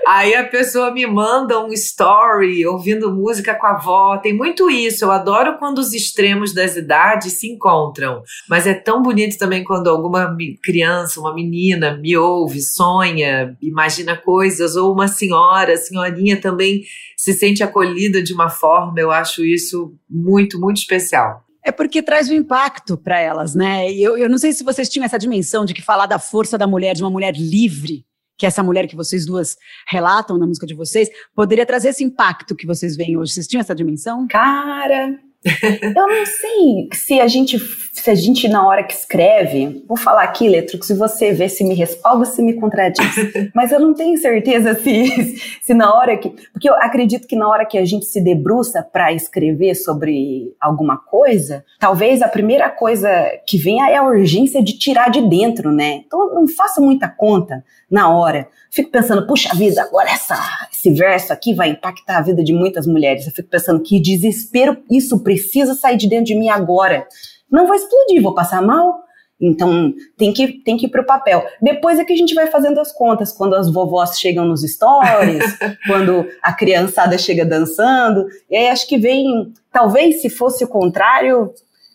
Aí 0.05 0.35
a 0.35 0.43
pessoa 0.43 0.91
me 0.91 1.05
manda 1.05 1.63
um 1.63 1.71
story 1.73 2.65
ouvindo 2.65 3.13
música 3.13 3.55
com 3.55 3.65
a 3.65 3.71
avó. 3.71 4.17
Tem 4.17 4.33
muito 4.33 4.69
isso. 4.69 5.05
Eu 5.05 5.11
adoro 5.11 5.57
quando 5.57 5.79
os 5.79 5.93
extremos 5.93 6.53
das 6.53 6.75
idades 6.75 7.33
se 7.33 7.47
encontram. 7.47 8.21
Mas 8.49 8.67
é 8.67 8.73
tão 8.73 9.01
bonito 9.01 9.37
também 9.37 9.63
quando 9.63 9.89
alguma 9.89 10.35
criança, 10.63 11.19
uma 11.19 11.33
menina 11.33 11.97
me 11.97 12.17
ouve, 12.17 12.61
sonha, 12.61 13.55
imagina 13.61 14.17
coisas, 14.17 14.75
ou 14.75 14.93
uma 14.93 15.07
senhora, 15.07 15.77
senhorinha 15.77 16.39
também 16.39 16.83
se 17.17 17.33
sente 17.33 17.63
acolhida 17.63 18.21
de 18.21 18.33
uma 18.33 18.49
forma. 18.49 18.99
Eu 18.99 19.11
acho 19.11 19.45
isso 19.45 19.93
muito, 20.09 20.59
muito 20.59 20.77
especial. 20.77 21.43
É 21.63 21.71
porque 21.71 22.01
traz 22.01 22.29
o 22.29 22.33
um 22.33 22.35
impacto 22.35 22.97
para 22.97 23.19
elas, 23.19 23.53
né? 23.53 23.91
Eu, 23.91 24.17
eu 24.17 24.29
não 24.29 24.37
sei 24.37 24.51
se 24.51 24.63
vocês 24.63 24.89
tinham 24.89 25.05
essa 25.05 25.19
dimensão 25.19 25.63
de 25.63 25.73
que 25.73 25.81
falar 25.81 26.07
da 26.07 26.17
força 26.17 26.57
da 26.57 26.65
mulher, 26.65 26.95
de 26.95 27.03
uma 27.03 27.09
mulher 27.09 27.35
livre, 27.35 28.05
que 28.37 28.45
é 28.45 28.47
essa 28.47 28.63
mulher 28.63 28.87
que 28.87 28.95
vocês 28.95 29.25
duas 29.25 29.55
relatam 29.87 30.37
na 30.37 30.47
música 30.47 30.65
de 30.65 30.73
vocês, 30.73 31.09
poderia 31.35 31.65
trazer 31.65 31.89
esse 31.89 32.03
impacto 32.03 32.55
que 32.55 32.65
vocês 32.65 32.95
veem 32.95 33.15
hoje. 33.15 33.33
Vocês 33.33 33.47
tinham 33.47 33.61
essa 33.61 33.75
dimensão? 33.75 34.27
Cara, 34.27 35.19
eu 35.43 36.07
não 36.07 36.25
sei 36.25 36.89
se 36.93 37.19
a 37.19 37.27
gente, 37.27 37.57
se 37.91 38.09
a 38.11 38.15
gente 38.15 38.47
na 38.47 38.65
hora 38.65 38.83
que 38.83 38.93
escreve, 38.93 39.83
vou 39.87 39.97
falar 39.97 40.23
aqui, 40.23 40.47
Letrux, 40.47 40.85
se 40.85 40.93
você 40.93 41.33
vê 41.33 41.49
se 41.49 41.63
me 41.63 41.73
respalda 41.73 42.25
se 42.25 42.43
me 42.43 42.53
contradiz, 42.53 43.15
mas 43.53 43.71
eu 43.71 43.79
não 43.79 43.93
tenho 43.93 44.17
certeza 44.19 44.75
se, 44.75 45.35
se 45.61 45.73
na 45.73 45.93
hora 45.93 46.15
que, 46.15 46.29
porque 46.53 46.69
eu 46.69 46.75
acredito 46.75 47.27
que 47.27 47.35
na 47.35 47.49
hora 47.49 47.65
que 47.65 47.77
a 47.77 47.85
gente 47.85 48.05
se 48.05 48.21
debruça 48.21 48.83
para 48.83 49.11
escrever 49.13 49.73
sobre 49.73 50.53
alguma 50.61 50.97
coisa, 50.97 51.65
talvez 51.79 52.21
a 52.21 52.27
primeira 52.27 52.69
coisa 52.69 53.09
que 53.47 53.57
venha 53.57 53.89
é 53.89 53.97
a 53.97 54.03
urgência 54.03 54.63
de 54.63 54.77
tirar 54.77 55.09
de 55.09 55.21
dentro, 55.21 55.71
né? 55.71 56.03
Então 56.05 56.21
eu 56.29 56.35
não 56.35 56.47
faço 56.47 56.81
muita 56.81 57.09
conta 57.09 57.63
na 57.89 58.09
hora. 58.09 58.47
Fico 58.69 58.89
pensando, 58.89 59.27
puxa 59.27 59.53
vida, 59.55 59.81
agora 59.81 60.09
essa, 60.09 60.35
esse 60.81 60.91
verso 60.91 61.31
aqui 61.31 61.53
vai 61.53 61.69
impactar 61.69 62.17
a 62.17 62.21
vida 62.21 62.43
de 62.43 62.51
muitas 62.51 62.87
mulheres. 62.87 63.27
Eu 63.27 63.31
fico 63.31 63.47
pensando 63.47 63.81
que 63.81 64.01
desespero 64.01 64.77
isso 64.89 65.19
precisa 65.19 65.75
sair 65.75 65.95
de 65.95 66.09
dentro 66.09 66.25
de 66.25 66.35
mim 66.35 66.49
agora. 66.49 67.07
Não 67.49 67.67
vou 67.67 67.75
explodir, 67.75 68.21
vou 68.21 68.33
passar 68.33 68.61
mal. 68.63 69.03
Então 69.39 69.93
tem 70.17 70.33
que, 70.33 70.63
tem 70.63 70.77
que 70.77 70.87
ir 70.87 70.89
pro 70.89 71.05
papel. 71.05 71.45
Depois 71.61 71.99
é 71.99 72.03
que 72.05 72.13
a 72.13 72.15
gente 72.15 72.33
vai 72.33 72.47
fazendo 72.47 72.79
as 72.79 72.91
contas, 72.91 73.31
quando 73.31 73.55
as 73.55 73.71
vovós 73.71 74.19
chegam 74.19 74.45
nos 74.45 74.61
stories, 74.61 75.43
quando 75.85 76.27
a 76.41 76.51
criançada 76.53 77.17
chega 77.17 77.45
dançando. 77.45 78.25
E 78.49 78.55
aí 78.55 78.67
acho 78.67 78.87
que 78.87 78.97
vem. 78.97 79.53
Talvez 79.71 80.21
se 80.21 80.29
fosse 80.29 80.63
o 80.63 80.67
contrário, 80.67 81.51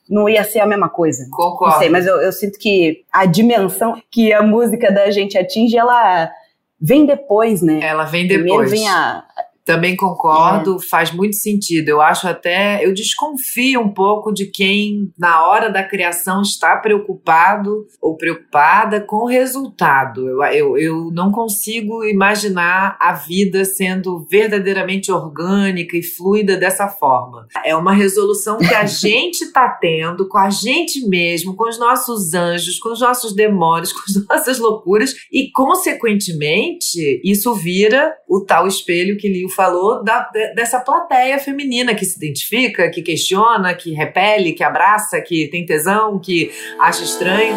não 0.08 0.28
ia 0.28 0.44
ser 0.44 0.60
a 0.60 0.66
mesma 0.66 0.88
coisa. 0.88 1.26
Concordo. 1.30 1.74
Não 1.74 1.80
sei, 1.80 1.88
mas 1.88 2.06
eu, 2.06 2.20
eu 2.20 2.32
sinto 2.32 2.58
que 2.58 3.04
a 3.12 3.26
dimensão 3.26 4.00
que 4.10 4.32
a 4.32 4.42
música 4.42 4.92
da 4.92 5.10
gente 5.10 5.36
atinge, 5.36 5.76
ela 5.76 6.30
vem 6.80 7.06
depois, 7.06 7.62
né? 7.62 7.80
Ela 7.82 8.04
vem 8.04 8.26
depois. 8.26 8.46
Primeiro 8.46 8.70
vem 8.70 8.88
a, 8.88 9.24
também 9.66 9.96
concordo, 9.96 10.76
é. 10.76 10.88
faz 10.88 11.10
muito 11.10 11.34
sentido. 11.34 11.88
Eu 11.88 12.00
acho 12.00 12.28
até, 12.28 12.86
eu 12.86 12.94
desconfio 12.94 13.80
um 13.80 13.92
pouco 13.92 14.32
de 14.32 14.46
quem, 14.46 15.12
na 15.18 15.44
hora 15.44 15.68
da 15.68 15.82
criação, 15.82 16.40
está 16.40 16.76
preocupado 16.76 17.84
ou 18.00 18.16
preocupada 18.16 19.00
com 19.00 19.24
o 19.24 19.26
resultado. 19.26 20.28
Eu, 20.28 20.42
eu, 20.44 20.78
eu 20.78 21.10
não 21.12 21.32
consigo 21.32 22.04
imaginar 22.04 22.96
a 23.00 23.12
vida 23.12 23.64
sendo 23.64 24.24
verdadeiramente 24.30 25.10
orgânica 25.10 25.96
e 25.96 26.02
fluida 26.02 26.56
dessa 26.56 26.86
forma. 26.86 27.48
É 27.64 27.74
uma 27.74 27.92
resolução 27.92 28.58
que 28.58 28.72
a 28.72 28.86
gente 28.86 29.42
está 29.42 29.68
tendo 29.68 30.28
com 30.28 30.38
a 30.38 30.48
gente 30.48 31.04
mesmo, 31.08 31.56
com 31.56 31.68
os 31.68 31.76
nossos 31.76 32.34
anjos, 32.34 32.78
com 32.78 32.90
os 32.90 33.00
nossos 33.00 33.34
demônios, 33.34 33.92
com 33.92 33.98
as 33.98 34.14
nossas 34.30 34.58
loucuras, 34.60 35.12
e, 35.32 35.50
consequentemente, 35.50 37.20
isso 37.24 37.52
vira 37.52 38.14
o 38.28 38.44
tal 38.44 38.68
espelho 38.68 39.16
que 39.16 39.26
Lio 39.26 39.48
falou 39.56 40.04
da, 40.04 40.30
dessa 40.54 40.78
plateia 40.78 41.38
feminina 41.38 41.94
que 41.94 42.04
se 42.04 42.16
identifica, 42.16 42.90
que 42.90 43.00
questiona, 43.00 43.74
que 43.74 43.92
repele, 43.92 44.52
que 44.52 44.62
abraça, 44.62 45.20
que 45.20 45.48
tem 45.48 45.64
tesão, 45.64 46.18
que 46.18 46.52
acha 46.78 47.02
estranho. 47.02 47.56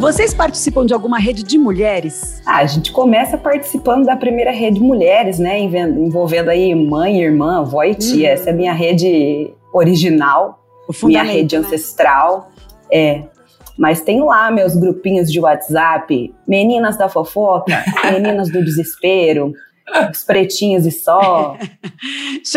Vocês 0.00 0.34
participam 0.34 0.84
de 0.84 0.92
alguma 0.92 1.16
rede 1.16 1.44
de 1.44 1.56
mulheres? 1.56 2.42
Ah, 2.44 2.56
a 2.56 2.66
gente 2.66 2.90
começa 2.90 3.38
participando 3.38 4.04
da 4.04 4.16
primeira 4.16 4.50
rede 4.50 4.80
mulheres, 4.80 5.38
né? 5.38 5.60
Envolvendo 5.60 6.48
aí 6.48 6.74
mãe, 6.74 7.22
irmã, 7.22 7.60
avó 7.60 7.84
e 7.84 7.94
tia. 7.94 8.30
Uhum. 8.30 8.34
Essa 8.34 8.50
é 8.50 8.52
a 8.52 8.56
minha 8.56 8.72
rede 8.72 9.54
original, 9.72 10.58
minha 11.04 11.22
rede 11.22 11.56
né? 11.56 11.64
ancestral. 11.64 12.50
É. 12.90 13.22
Mas 13.76 14.00
tem 14.00 14.22
lá 14.22 14.50
meus 14.50 14.74
grupinhos 14.76 15.30
de 15.30 15.40
WhatsApp, 15.40 16.34
meninas 16.46 16.96
da 16.96 17.08
fofoca, 17.08 17.84
meninas 18.12 18.50
do 18.50 18.64
desespero, 18.64 19.52
os 20.10 20.24
pretinhos 20.24 20.86
e 20.86 20.90
só. 20.90 21.56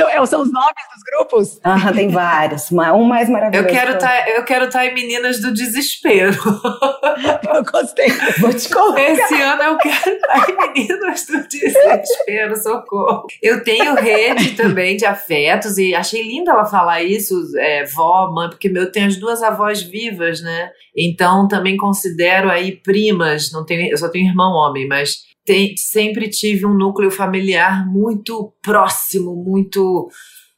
É, 0.10 0.25
são 0.25 0.41
os 0.41 0.51
nomes 0.51 0.84
dos 0.94 1.03
grupos? 1.12 1.60
Ah, 1.63 1.91
tem 1.94 2.10
vários. 2.10 2.72
Um 2.72 3.03
mais 3.03 3.29
maravilhoso. 3.29 3.67
Eu 3.67 3.72
quero 3.72 3.98
tá, 3.98 4.29
eu 4.29 4.44
quero 4.44 4.65
estar 4.65 4.79
tá 4.79 4.86
em 4.86 4.94
Meninas 4.94 5.39
do 5.39 5.53
Desespero. 5.53 6.34
Eu 7.53 7.63
gostei. 7.63 8.08
Vou 8.39 8.53
te 8.53 8.67
colocar. 8.70 9.01
Esse 9.01 9.41
ano 9.41 9.63
eu 9.63 9.77
quero 9.77 10.15
estar 10.15 10.27
tá 10.27 10.51
em 10.51 10.74
Meninas 10.74 11.25
do 11.25 11.48
Desespero, 11.48 12.55
socorro. 12.58 13.25
Eu 13.41 13.63
tenho 13.63 13.96
rede 13.96 14.51
também 14.51 14.98
de 14.98 15.05
afetos 15.05 15.77
e 15.77 15.96
achei 15.96 16.24
lindo 16.24 16.50
ela 16.50 16.65
falar 16.65 17.03
isso, 17.03 17.36
é, 17.58 17.86
vó, 17.86 18.32
mãe, 18.32 18.50
porque 18.50 18.72
eu 18.74 18.91
tenho 18.91 19.08
as 19.08 19.17
duas 19.17 19.41
avós 19.41 19.82
vivas, 19.82 20.41
né? 20.41 20.72
Então 20.96 21.48
também 21.48 21.77
considero 21.77 22.50
aí 22.50 22.74
primas, 22.75 23.51
não 23.51 23.65
tenho, 23.65 23.89
eu 23.89 23.98
só 23.98 24.10
tenho 24.10 24.27
irmão 24.27 24.53
homem, 24.53 24.88
mas 24.88 25.25
tem, 25.46 25.78
sempre 25.78 26.30
tive 26.30 26.66
um 26.66 26.74
núcleo 26.74 27.12
familiar 27.12 27.88
muito 27.88 28.54
próximo, 28.62 29.36
muito 29.36 30.10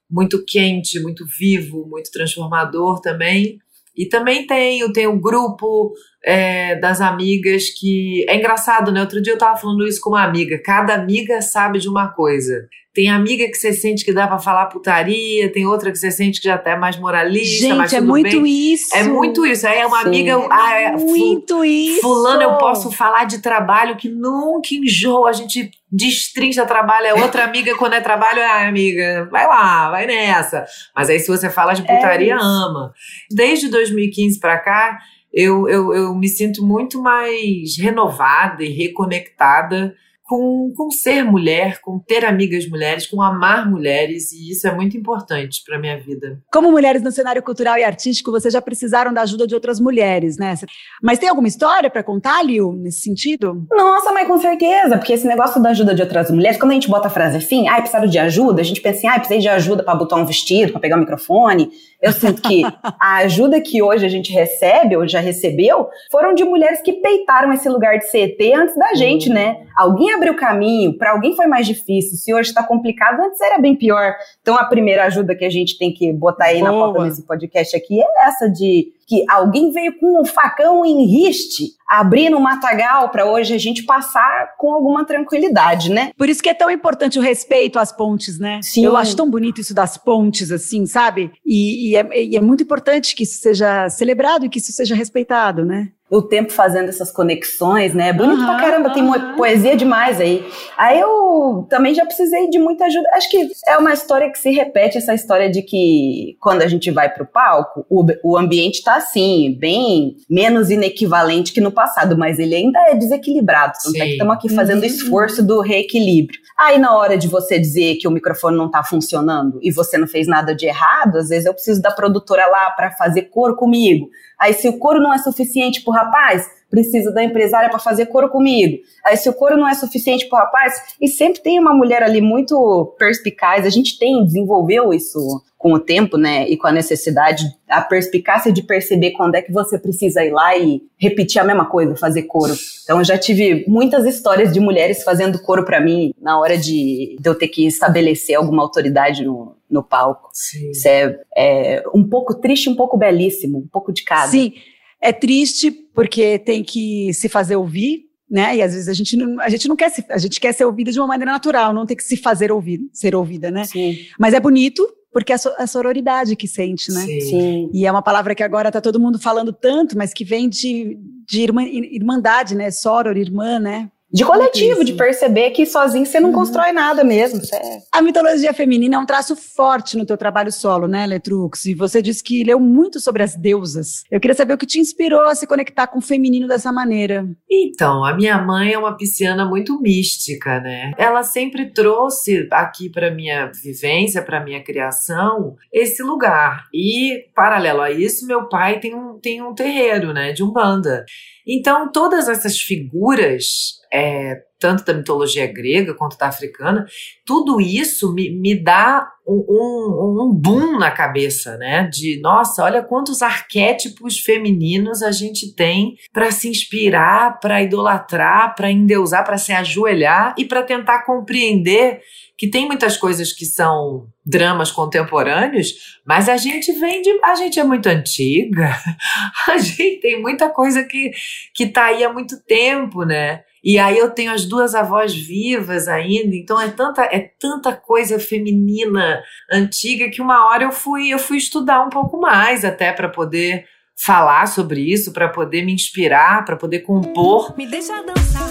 muito 0.10 0.46
quente, 0.46 1.01
muito 1.01 1.25
vivo, 1.25 1.86
muito 1.86 2.10
transformador 2.12 3.01
também. 3.01 3.60
E 3.94 4.06
também 4.06 4.48
tenho, 4.48 4.94
tenho 4.94 5.20
grupo 5.20 5.94
é, 6.24 6.75
das 6.75 7.01
amigas 7.01 7.69
que. 7.69 8.25
É 8.27 8.36
engraçado, 8.36 8.91
né? 8.91 9.01
Outro 9.01 9.21
dia 9.21 9.33
eu 9.33 9.38
tava 9.38 9.57
falando 9.57 9.88
isso 9.88 10.01
com 10.01 10.09
uma 10.12 10.24
amiga. 10.24 10.62
Cada 10.63 10.93
amiga 10.93 11.41
sabe 11.41 11.79
de 11.79 11.88
uma 11.88 12.09
coisa. 12.09 12.67
Tem 12.97 13.12
amiga 13.12 13.45
que 13.47 13.53
você 13.53 13.74
sente 13.74 14.03
que 14.03 14.12
dá 14.12 14.27
pra 14.27 14.39
falar 14.39 14.65
putaria, 14.65 15.51
tem 15.51 15.67
outra 15.67 15.91
que 15.91 16.00
você 16.00 16.09
sente 16.09 16.41
que 16.41 16.47
já 16.47 16.57
tá 16.57 16.75
mais 16.75 16.97
moralista, 16.97 17.67
Gente, 17.67 17.95
é 17.95 18.01
muito 18.01 18.41
bem. 18.41 18.74
isso. 18.74 18.95
É 18.95 19.03
muito 19.03 19.45
isso. 19.45 19.67
Aí 19.67 19.77
é 19.77 19.86
uma 19.86 20.01
Sim. 20.01 20.07
amiga. 20.07 20.47
Ah, 20.50 20.81
é, 20.81 20.91
muito 20.93 21.63
isso. 21.63 22.01
Fulano, 22.01 22.41
eu 22.41 22.57
posso 22.57 22.91
falar 22.91 23.25
de 23.25 23.38
trabalho 23.38 23.97
que 23.97 24.09
nunca 24.09 24.69
enjoa. 24.71 25.29
A 25.29 25.33
gente 25.33 25.69
destrincha 25.91 26.65
trabalho. 26.65 27.05
É 27.05 27.13
outra 27.13 27.43
amiga, 27.43 27.77
quando 27.77 27.93
é 27.93 28.01
trabalho, 28.01 28.39
é 28.39 28.67
amiga, 28.67 29.29
vai 29.31 29.45
lá, 29.45 29.91
vai 29.91 30.07
nessa. 30.07 30.65
Mas 30.95 31.07
aí 31.07 31.19
se 31.19 31.27
você 31.27 31.51
fala 31.51 31.74
de 31.74 31.83
putaria, 31.83 32.33
é 32.33 32.36
ama. 32.36 32.91
Desde 33.29 33.69
2015 33.69 34.39
pra 34.39 34.57
cá, 34.57 34.97
eu, 35.38 35.70
eu, 35.70 35.94
eu 35.94 36.15
me 36.15 36.27
sinto 36.27 36.65
muito 36.65 37.00
mais 37.00 37.77
renovada 37.77 38.63
e 38.63 38.74
reconectada 38.74 39.96
com, 40.27 40.74
com 40.75 40.91
ser 40.91 41.24
mulher, 41.24 41.79
com 41.79 41.98
ter 41.98 42.25
amigas 42.25 42.67
mulheres, 42.67 43.07
com 43.07 43.22
amar 43.22 43.69
mulheres, 43.69 44.31
e 44.34 44.51
isso 44.51 44.67
é 44.67 44.75
muito 44.75 44.98
importante 44.98 45.63
para 45.65 45.79
minha 45.79 45.98
vida. 45.98 46.39
Como 46.51 46.69
mulheres 46.69 47.01
no 47.01 47.12
cenário 47.12 47.41
cultural 47.41 47.77
e 47.77 47.84
artístico, 47.84 48.29
vocês 48.29 48.53
já 48.53 48.62
precisaram 48.62 49.13
da 49.13 49.22
ajuda 49.22 49.48
de 49.48 49.55
outras 49.55 49.79
mulheres, 49.79 50.38
né? 50.38 50.53
Mas 51.01 51.17
tem 51.17 51.29
alguma 51.29 51.48
história 51.48 51.89
para 51.89 52.03
contar, 52.03 52.43
Liu, 52.43 52.74
nesse 52.74 53.01
sentido? 53.01 53.65
Nossa, 53.72 54.12
mas 54.12 54.27
com 54.27 54.38
certeza, 54.38 54.98
porque 54.98 55.13
esse 55.13 55.25
negócio 55.25 55.62
da 55.62 55.69
ajuda 55.69 55.96
de 55.96 56.01
outras 56.01 56.29
mulheres, 56.29 56.57
quando 56.57 56.72
a 56.72 56.75
gente 56.75 56.89
bota 56.89 57.07
a 57.07 57.12
frase 57.12 57.38
assim, 57.38 57.67
ai, 57.69 57.77
ah, 57.77 57.81
precisaram 57.81 58.07
de 58.07 58.19
ajuda, 58.19 58.62
a 58.62 58.65
gente 58.65 58.81
pensa 58.81 58.98
assim, 58.98 59.07
ai, 59.07 59.15
ah, 59.15 59.19
precisei 59.19 59.39
de 59.39 59.50
ajuda 59.50 59.81
para 59.81 59.96
botar 59.96 60.17
um 60.17 60.25
vestido, 60.25 60.74
para 60.74 60.81
pegar 60.81 60.96
o 60.96 60.98
um 60.98 61.01
microfone. 61.01 61.69
Eu 62.01 62.12
sinto 62.12 62.41
que 62.41 62.63
a 63.00 63.17
ajuda 63.17 63.62
que 63.62 63.81
hoje 63.81 64.05
a 64.05 64.10
gente 64.10 64.34
recebe, 64.34 64.98
ou 64.98 65.07
já 65.07 65.22
recebeu, 65.22 65.88
foram 66.12 66.34
de 66.34 66.43
mulheres 66.43 66.81
que 66.81 66.93
peitaram 66.93 67.53
esse 67.53 67.69
lugar 67.69 67.98
de 67.98 68.05
CT 68.05 68.53
antes 68.53 68.75
da 68.75 68.93
gente, 68.93 69.29
né? 69.29 69.65
Alguém 69.77 70.16
abriu 70.17 70.36
caminho, 70.36 70.97
para 70.97 71.12
alguém 71.12 71.36
foi 71.36 71.47
mais 71.47 71.65
difícil. 71.65 72.17
Se 72.17 72.33
hoje 72.33 72.50
está 72.50 72.62
complicado, 72.62 73.21
antes 73.21 73.39
era 73.39 73.57
bem 73.57 73.75
pior. 73.75 74.13
Então 74.41 74.55
a 74.55 74.65
primeira 74.65 75.05
ajuda 75.05 75.36
que 75.36 75.45
a 75.45 75.50
gente 75.50 75.77
tem 75.77 75.93
que 75.93 76.12
botar 76.12 76.45
aí 76.45 76.59
Boa. 76.59 76.71
na 76.71 76.77
pauta 76.77 77.03
nesse 77.03 77.25
podcast 77.25 77.75
aqui 77.75 78.01
é 78.01 78.27
essa 78.27 78.50
de 78.50 78.91
que 79.07 79.24
alguém 79.29 79.71
veio 79.71 79.97
com 79.97 80.21
um 80.21 80.25
facão 80.25 80.86
em 80.86 81.05
riste, 81.05 81.69
abrindo 81.88 82.36
um 82.36 82.41
matagal 82.41 83.07
para 83.09 83.25
hoje 83.25 83.53
a 83.53 83.57
gente 83.57 83.83
passar 83.83 84.55
com 84.57 84.74
alguma 84.74 85.05
tranquilidade, 85.05 85.89
né? 85.89 86.12
Por 86.17 86.27
isso 86.27 86.43
que 86.43 86.50
é 86.50 86.53
tão 86.53 86.69
importante 86.69 87.17
o 87.17 87.21
respeito 87.21 87.79
às 87.79 87.89
pontes, 87.89 88.38
né? 88.38 88.59
Sim. 88.62 88.83
Eu 88.83 88.97
acho 88.97 89.15
tão 89.15 89.29
bonito 89.29 89.62
isso 89.62 89.74
das 89.74 89.97
pontes, 89.97 90.51
assim, 90.51 90.86
sabe? 90.86 91.31
E, 91.45 91.91
e, 91.91 91.95
é, 91.95 92.24
e 92.25 92.36
é 92.36 92.41
muito 92.41 92.63
importante 92.63 93.15
que 93.15 93.24
isso 93.24 93.39
seja 93.39 93.89
celebrado 93.89 94.45
e 94.45 94.50
que 94.50 94.59
isso 94.59 94.74
seja 94.74 94.93
respeitado, 94.93 95.63
né? 95.63 95.88
O 96.09 96.21
tempo 96.21 96.51
fazendo 96.53 96.87
essas 96.87 97.11
conexões, 97.11 97.93
né? 97.93 98.13
Bonito 98.13 98.39
uhum, 98.39 98.45
pra 98.45 98.59
caramba, 98.61 98.89
uhum. 98.89 98.93
tem 98.93 99.35
poesia 99.35 99.75
demais 99.75 100.21
aí. 100.21 100.45
Aí 100.77 100.99
eu 100.99 101.67
também 101.69 101.93
já 101.93 102.05
precisei 102.05 102.49
de 102.49 102.57
muita 102.57 102.85
ajuda. 102.85 103.09
Acho 103.13 103.29
que 103.29 103.49
é 103.67 103.77
uma 103.77 103.93
história 103.93 104.31
que 104.31 104.39
se 104.39 104.49
repete, 104.49 104.97
essa 104.97 105.13
história 105.13 105.49
de 105.49 105.61
que 105.61 106.37
quando 106.39 106.61
a 106.61 106.67
gente 106.67 106.89
vai 106.91 107.13
pro 107.13 107.25
palco, 107.25 107.85
o, 107.89 108.05
o 108.23 108.37
ambiente 108.37 108.83
tá 108.83 108.95
assim, 108.95 109.57
bem 109.59 110.15
menos 110.29 110.69
inequivalente 110.69 111.51
que 111.51 111.59
no 111.59 111.71
passado, 111.71 112.17
mas 112.17 112.39
ele 112.39 112.55
ainda 112.55 112.79
é 112.87 112.95
desequilibrado. 112.95 113.73
Então 113.87 114.01
é 114.01 114.05
que 114.05 114.11
estamos 114.13 114.33
aqui 114.33 114.49
fazendo 114.49 114.79
uhum. 114.79 114.87
esforço 114.87 115.45
do 115.45 115.59
reequilíbrio. 115.59 116.39
Aí 116.57 116.79
na 116.79 116.95
hora 116.95 117.17
de 117.17 117.27
você 117.27 117.59
dizer 117.59 117.95
que 117.95 118.07
o 118.07 118.11
microfone 118.11 118.57
não 118.57 118.71
tá 118.71 118.81
funcionando 118.81 119.59
e 119.61 119.71
você 119.71 119.97
não 119.97 120.07
fez 120.07 120.25
nada 120.25 120.55
de 120.55 120.65
errado, 120.65 121.17
às 121.17 121.29
vezes 121.29 121.45
eu 121.45 121.53
preciso 121.53 121.81
da 121.81 121.91
produtora 121.91 122.47
lá 122.47 122.71
para 122.71 122.91
fazer 122.91 123.23
coro 123.23 123.55
comigo. 123.55 124.09
Aí, 124.39 124.53
se 124.53 124.67
o 124.67 124.77
couro 124.77 125.00
não 125.00 125.13
é 125.13 125.17
suficiente 125.17 125.82
para 125.82 125.91
o 125.91 125.96
rapaz, 125.96 126.48
precisa 126.70 127.12
da 127.12 127.24
empresária 127.24 127.70
para 127.70 127.79
fazer 127.79 128.08
coro 128.08 128.29
comigo. 128.29 128.77
Aí, 129.06 129.17
se 129.17 129.29
o 129.29 129.34
couro 129.34 129.58
não 129.58 129.67
é 129.67 129.74
suficiente 129.74 130.27
para 130.27 130.38
o 130.38 130.41
rapaz, 130.44 130.96
e 131.01 131.08
sempre 131.08 131.41
tem 131.41 131.60
uma 131.60 131.74
mulher 131.74 132.03
ali 132.03 132.22
muito 132.22 132.96
perspicaz, 132.98 133.65
a 133.65 133.70
gente 133.70 133.98
tem, 133.98 134.24
desenvolveu 134.24 134.94
isso 134.94 135.20
com 135.58 135.74
o 135.74 135.79
tempo, 135.79 136.17
né, 136.17 136.48
e 136.48 136.56
com 136.56 136.67
a 136.67 136.72
necessidade, 136.72 137.44
a 137.67 137.82
perspicácia 137.82 138.53
de 138.53 138.62
perceber 138.62 139.12
quando 139.12 139.36
é 139.36 139.41
que 139.41 139.51
você 139.51 139.79
precisa 139.79 140.24
ir 140.24 140.32
lá 140.32 140.56
e 140.56 140.84
repetir 140.98 141.41
a 141.41 141.44
mesma 141.44 141.65
coisa, 141.65 141.96
fazer 141.96 142.24
coro. 142.24 142.53
Então, 142.84 143.00
eu 143.00 143.03
já 143.03 143.17
tive 143.17 143.65
muitas 143.67 144.06
histórias 144.06 144.53
de 144.53 144.60
mulheres 144.60 145.03
fazendo 145.03 145.41
coro 145.41 145.65
para 145.65 145.82
mim 145.82 146.13
na 146.22 146.39
hora 146.39 146.58
de, 146.58 147.17
de, 147.20 147.27
eu 147.27 147.34
ter 147.34 147.48
que 147.48 147.65
estabelecer 147.65 148.36
alguma 148.36 148.62
autoridade 148.62 149.25
no, 149.25 149.56
no 149.69 149.83
palco. 149.83 150.29
Sim. 150.33 150.71
Isso 150.71 150.88
é, 150.88 151.19
é 151.36 151.83
um 151.93 152.07
pouco 152.07 152.36
triste, 152.36 152.69
um 152.69 152.75
pouco 152.75 152.97
belíssimo, 152.97 153.59
um 153.59 153.67
pouco 153.67 153.91
de 153.91 154.03
cada. 154.03 154.31
Sim, 154.31 154.53
é 155.01 155.12
triste 155.12 155.71
porque 155.93 156.39
tem 156.39 156.63
que 156.63 157.13
se 157.13 157.29
fazer 157.29 157.55
ouvir, 157.55 158.05
né? 158.29 158.55
E 158.55 158.62
às 158.62 158.74
vezes 158.74 158.88
a 158.88 158.93
gente 158.93 159.15
não, 159.15 159.39
a 159.41 159.50
gente 159.50 159.67
não 159.67 159.75
quer 159.75 159.89
se, 159.89 160.03
a 160.09 160.17
gente 160.17 160.39
quer 160.39 160.53
ser 160.53 160.65
ouvida 160.65 160.91
de 160.91 161.00
uma 161.00 161.07
maneira 161.07 161.31
natural, 161.31 161.74
não 161.74 161.86
tem 161.86 161.95
que 161.95 162.03
se 162.03 162.17
fazer 162.17 162.51
ouvir, 162.51 162.81
ser 162.93 163.15
ouvida, 163.15 163.51
né? 163.51 163.65
Sim. 163.65 163.97
Mas 164.19 164.33
é 164.33 164.39
bonito 164.39 164.88
porque 165.12 165.33
é 165.33 165.36
a 165.57 165.65
sororidade 165.65 166.36
que 166.36 166.47
sente, 166.47 166.91
né? 166.91 167.01
Sim. 167.01 167.21
Sim. 167.21 167.69
E 167.74 167.86
é 167.88 167.91
uma 167.91 168.03
palavra 168.03 168.36
que 168.36 168.43
agora 168.43 168.69
está 168.69 168.79
todo 168.79 169.00
mundo 169.00 169.17
falando 169.17 169.51
tanto, 169.51 169.97
mas 169.97 170.13
que 170.13 170.24
vem 170.24 170.47
de, 170.47 170.97
de 171.25 171.41
irmã, 171.41 171.63
irmandade, 171.63 172.55
né? 172.55 172.69
Soror, 172.69 173.17
irmã, 173.17 173.57
né? 173.59 173.89
De 174.11 174.23
coletivo, 174.23 174.85
de 174.85 174.93
perceber 174.93 175.51
que 175.51 175.65
sozinho 175.65 176.05
você 176.05 176.19
não 176.19 176.29
uhum. 176.29 176.35
constrói 176.35 176.71
nada 176.71 177.03
mesmo. 177.03 177.41
É... 177.53 177.79
A 177.91 178.01
mitologia 178.01 178.53
feminina 178.53 178.95
é 178.95 178.99
um 178.99 179.05
traço 179.05 179.35
forte 179.35 179.97
no 179.97 180.05
teu 180.05 180.17
trabalho 180.17 180.51
solo, 180.51 180.87
né, 180.87 181.05
Letrux? 181.05 181.65
E 181.65 181.73
você 181.73 182.01
disse 182.01 182.23
que 182.23 182.43
leu 182.43 182.59
muito 182.59 183.01
sobre 183.01 183.21
as 183.21 183.35
deusas. 183.35 184.03
Eu 184.09 184.19
queria 184.19 184.35
saber 184.35 184.53
o 184.53 184.57
que 184.57 184.65
te 184.65 184.79
inspirou 184.79 185.23
a 185.23 185.35
se 185.35 185.45
conectar 185.45 185.87
com 185.87 185.99
o 185.99 186.01
feminino 186.01 186.47
dessa 186.47 186.71
maneira. 186.71 187.27
Então, 187.51 188.05
a 188.05 188.15
minha 188.15 188.37
mãe 188.37 188.71
é 188.71 188.77
uma 188.77 188.95
pisciana 188.95 189.45
muito 189.45 189.79
mística, 189.81 190.61
né? 190.61 190.93
Ela 190.97 191.23
sempre 191.23 191.73
trouxe 191.73 192.47
aqui 192.51 192.89
para 192.89 193.11
minha 193.11 193.51
vivência, 193.51 194.21
para 194.21 194.43
minha 194.43 194.63
criação, 194.63 195.55
esse 195.71 196.01
lugar. 196.01 196.65
E, 196.73 197.25
paralelo 197.35 197.81
a 197.81 197.91
isso, 197.91 198.25
meu 198.25 198.47
pai 198.47 198.79
tem 198.79 198.95
um, 198.95 199.19
tem 199.19 199.41
um 199.41 199.53
terreiro, 199.53 200.13
né, 200.13 200.31
de 200.31 200.43
Umbanda. 200.43 201.03
Então, 201.47 201.91
todas 201.91 202.27
essas 202.27 202.59
figuras 202.59 203.79
é, 203.91 204.43
tanto 204.59 204.83
da 204.83 204.93
mitologia 204.93 205.45
grega 205.45 205.93
quanto 205.93 206.17
da 206.17 206.27
africana, 206.27 206.85
tudo 207.25 207.61
isso 207.61 208.13
me, 208.13 208.29
me 208.29 208.55
dá 208.55 209.11
um, 209.27 209.45
um, 209.49 210.23
um, 210.23 210.33
boom 210.33 210.79
na 210.79 210.89
cabeça, 210.89 211.57
né? 211.57 211.89
De 211.91 212.19
nossa, 212.21 212.63
olha 212.63 212.81
quantos 212.81 213.21
arquétipos 213.21 214.19
femininos 214.19 215.03
a 215.03 215.11
gente 215.11 215.53
tem 215.53 215.97
para 216.13 216.31
se 216.31 216.47
inspirar, 216.47 217.39
para 217.39 217.61
idolatrar, 217.61 218.55
para 218.55 218.71
endeusar, 218.71 219.23
para 219.25 219.37
se 219.37 219.51
ajoelhar 219.51 220.33
e 220.37 220.45
para 220.45 220.63
tentar 220.63 221.03
compreender 221.05 222.01
que 222.37 222.47
tem 222.47 222.67
muitas 222.67 222.95
coisas 222.95 223.33
que 223.33 223.45
são 223.45 224.07
dramas 224.23 224.71
contemporâneos, 224.71 225.99
mas 226.05 226.29
a 226.29 226.37
gente 226.37 226.71
vem 226.73 227.01
de. 227.01 227.09
A 227.23 227.35
gente 227.35 227.59
é 227.59 227.63
muito 227.63 227.87
antiga, 227.87 228.77
a 229.49 229.57
gente 229.57 229.99
tem 229.99 230.21
muita 230.21 230.47
coisa 230.49 230.83
que, 230.83 231.11
que 231.53 231.65
tá 231.67 231.85
aí 231.85 232.03
há 232.03 232.13
muito 232.13 232.39
tempo, 232.43 233.03
né? 233.03 233.41
E 233.69 233.77
aí 233.77 233.97
eu 233.97 234.09
tenho 234.12 234.31
as 234.31 234.45
duas 234.45 234.74
avós 234.74 235.13
vivas 235.13 235.89
ainda, 235.89 236.33
então 236.33 236.57
é 236.59 236.69
tanta, 236.69 237.01
é 237.03 237.19
tanta 237.38 237.75
coisa 237.75 238.17
feminina 238.17 239.21
antiga 239.51 240.09
que 240.09 240.21
uma 240.21 240.45
hora 240.45 240.63
eu 240.63 240.71
fui, 240.71 241.09
eu 241.09 241.19
fui 241.19 241.36
estudar 241.36 241.86
um 241.86 241.89
pouco 241.89 242.17
mais 242.17 242.63
até 242.63 242.93
para 242.93 243.09
poder 243.09 243.65
falar 243.93 244.47
sobre 244.47 244.79
isso, 244.79 245.12
para 245.12 245.27
poder 245.27 245.65
me 245.65 245.74
inspirar, 245.74 246.45
para 246.45 246.55
poder 246.55 246.79
compor. 246.79 247.57
Me 247.57 247.67
deixa 247.67 248.01
dançar. 248.03 248.46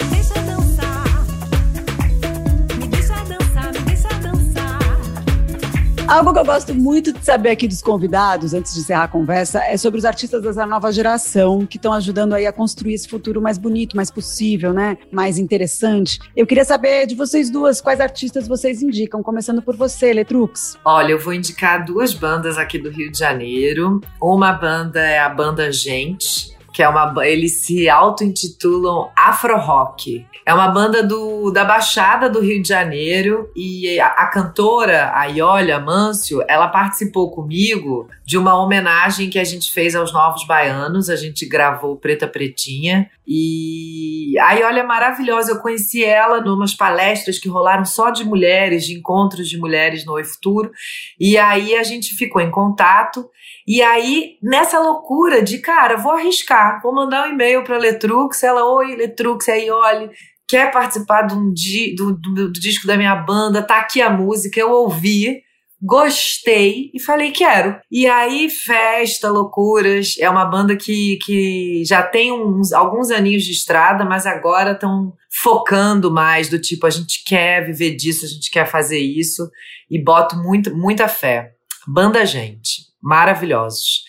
Algo 6.08 6.32
que 6.32 6.38
eu 6.38 6.44
gosto 6.44 6.72
muito 6.72 7.12
de 7.12 7.24
saber 7.24 7.50
aqui 7.50 7.66
dos 7.66 7.82
convidados, 7.82 8.54
antes 8.54 8.72
de 8.74 8.80
encerrar 8.80 9.04
a 9.04 9.08
conversa, 9.08 9.58
é 9.64 9.76
sobre 9.76 9.98
os 9.98 10.04
artistas 10.04 10.40
dessa 10.40 10.64
nova 10.64 10.92
geração 10.92 11.66
que 11.66 11.78
estão 11.78 11.92
ajudando 11.92 12.34
aí 12.34 12.46
a 12.46 12.52
construir 12.52 12.94
esse 12.94 13.08
futuro 13.08 13.42
mais 13.42 13.58
bonito, 13.58 13.96
mais 13.96 14.08
possível, 14.08 14.72
né? 14.72 14.96
Mais 15.10 15.36
interessante. 15.36 16.20
Eu 16.36 16.46
queria 16.46 16.64
saber 16.64 17.06
de 17.06 17.16
vocês 17.16 17.50
duas, 17.50 17.80
quais 17.80 18.00
artistas 18.00 18.46
vocês 18.46 18.82
indicam, 18.82 19.20
começando 19.20 19.60
por 19.60 19.74
você, 19.74 20.12
Letrux. 20.12 20.78
Olha, 20.84 21.10
eu 21.10 21.18
vou 21.18 21.34
indicar 21.34 21.84
duas 21.84 22.14
bandas 22.14 22.56
aqui 22.56 22.78
do 22.78 22.88
Rio 22.88 23.10
de 23.10 23.18
Janeiro. 23.18 24.00
Uma 24.22 24.52
banda 24.52 25.00
é 25.00 25.18
a 25.18 25.28
banda 25.28 25.72
Gente, 25.72 26.55
que 26.76 26.82
é 26.82 26.88
uma 26.90 27.10
eles 27.24 27.54
se 27.64 27.88
auto-intitulam 27.88 29.08
Afro 29.16 29.58
Rock. 29.58 30.26
É 30.44 30.52
uma 30.52 30.68
banda 30.68 31.02
do, 31.02 31.50
da 31.50 31.64
Baixada 31.64 32.28
do 32.28 32.38
Rio 32.38 32.60
de 32.60 32.68
Janeiro 32.68 33.50
e 33.56 33.98
a, 33.98 34.08
a 34.08 34.26
cantora, 34.26 35.10
a 35.14 35.24
Iolia 35.24 35.80
Mâncio, 35.80 36.44
ela 36.46 36.68
participou 36.68 37.30
comigo 37.30 38.10
de 38.26 38.36
uma 38.36 38.62
homenagem 38.62 39.30
que 39.30 39.38
a 39.38 39.44
gente 39.44 39.72
fez 39.72 39.96
aos 39.96 40.12
Novos 40.12 40.46
Baianos. 40.46 41.08
A 41.08 41.16
gente 41.16 41.46
gravou 41.46 41.96
Preta 41.96 42.28
Pretinha 42.28 43.10
e 43.26 44.38
a 44.38 44.52
Iolia 44.52 44.82
é 44.82 44.86
maravilhosa. 44.86 45.52
Eu 45.52 45.60
conheci 45.60 46.04
ela 46.04 46.40
numas 46.40 46.74
palestras 46.74 47.38
que 47.38 47.48
rolaram 47.48 47.84
só 47.84 48.10
de 48.10 48.24
mulheres, 48.24 48.84
de 48.84 48.94
encontros 48.94 49.48
de 49.48 49.58
mulheres 49.58 50.04
no 50.04 50.12
Oi 50.12 50.24
Futuro. 50.24 50.70
E 51.18 51.36
aí 51.36 51.74
a 51.74 51.82
gente 51.82 52.14
ficou 52.14 52.40
em 52.40 52.50
contato 52.50 53.28
e 53.66 53.82
aí, 53.82 54.38
nessa 54.40 54.78
loucura 54.78 55.42
de, 55.42 55.58
cara, 55.58 55.96
vou 55.96 56.12
arriscar, 56.12 56.80
vou 56.80 56.94
mandar 56.94 57.26
um 57.26 57.32
e-mail 57.32 57.64
para 57.64 57.76
Letrux, 57.76 58.40
ela, 58.44 58.64
oi, 58.64 58.94
Letrux, 58.94 59.48
aí, 59.48 59.68
olha, 59.68 60.08
quer 60.46 60.70
participar 60.70 61.22
do, 61.22 61.52
do, 61.96 62.12
do, 62.12 62.34
do, 62.34 62.52
disco 62.52 62.86
da 62.86 62.96
minha 62.96 63.16
banda, 63.16 63.60
tá 63.60 63.80
aqui 63.80 64.00
a 64.00 64.08
música, 64.08 64.60
eu 64.60 64.70
ouvi, 64.70 65.42
gostei 65.80 66.90
e 66.94 67.00
falei, 67.00 67.30
quero. 67.30 67.78
E 67.90 68.06
aí, 68.06 68.48
festa, 68.48 69.30
loucuras, 69.30 70.14
é 70.18 70.28
uma 70.28 70.44
banda 70.44 70.76
que, 70.76 71.18
que 71.24 71.82
já 71.84 72.02
tem 72.02 72.32
uns, 72.32 72.72
alguns 72.72 73.10
aninhos 73.10 73.44
de 73.44 73.52
estrada, 73.52 74.04
mas 74.04 74.26
agora 74.26 74.72
estão 74.72 75.12
focando 75.42 76.10
mais 76.10 76.48
do 76.48 76.58
tipo, 76.58 76.86
a 76.86 76.90
gente 76.90 77.22
quer 77.24 77.66
viver 77.66 77.94
disso, 77.94 78.24
a 78.24 78.28
gente 78.28 78.50
quer 78.50 78.66
fazer 78.66 78.98
isso, 78.98 79.50
e 79.90 80.02
boto 80.02 80.36
muito, 80.36 80.74
muita 80.74 81.08
fé. 81.08 81.52
Banda 81.86 82.24
Gente 82.24 82.86
maravilhosos. 83.06 84.04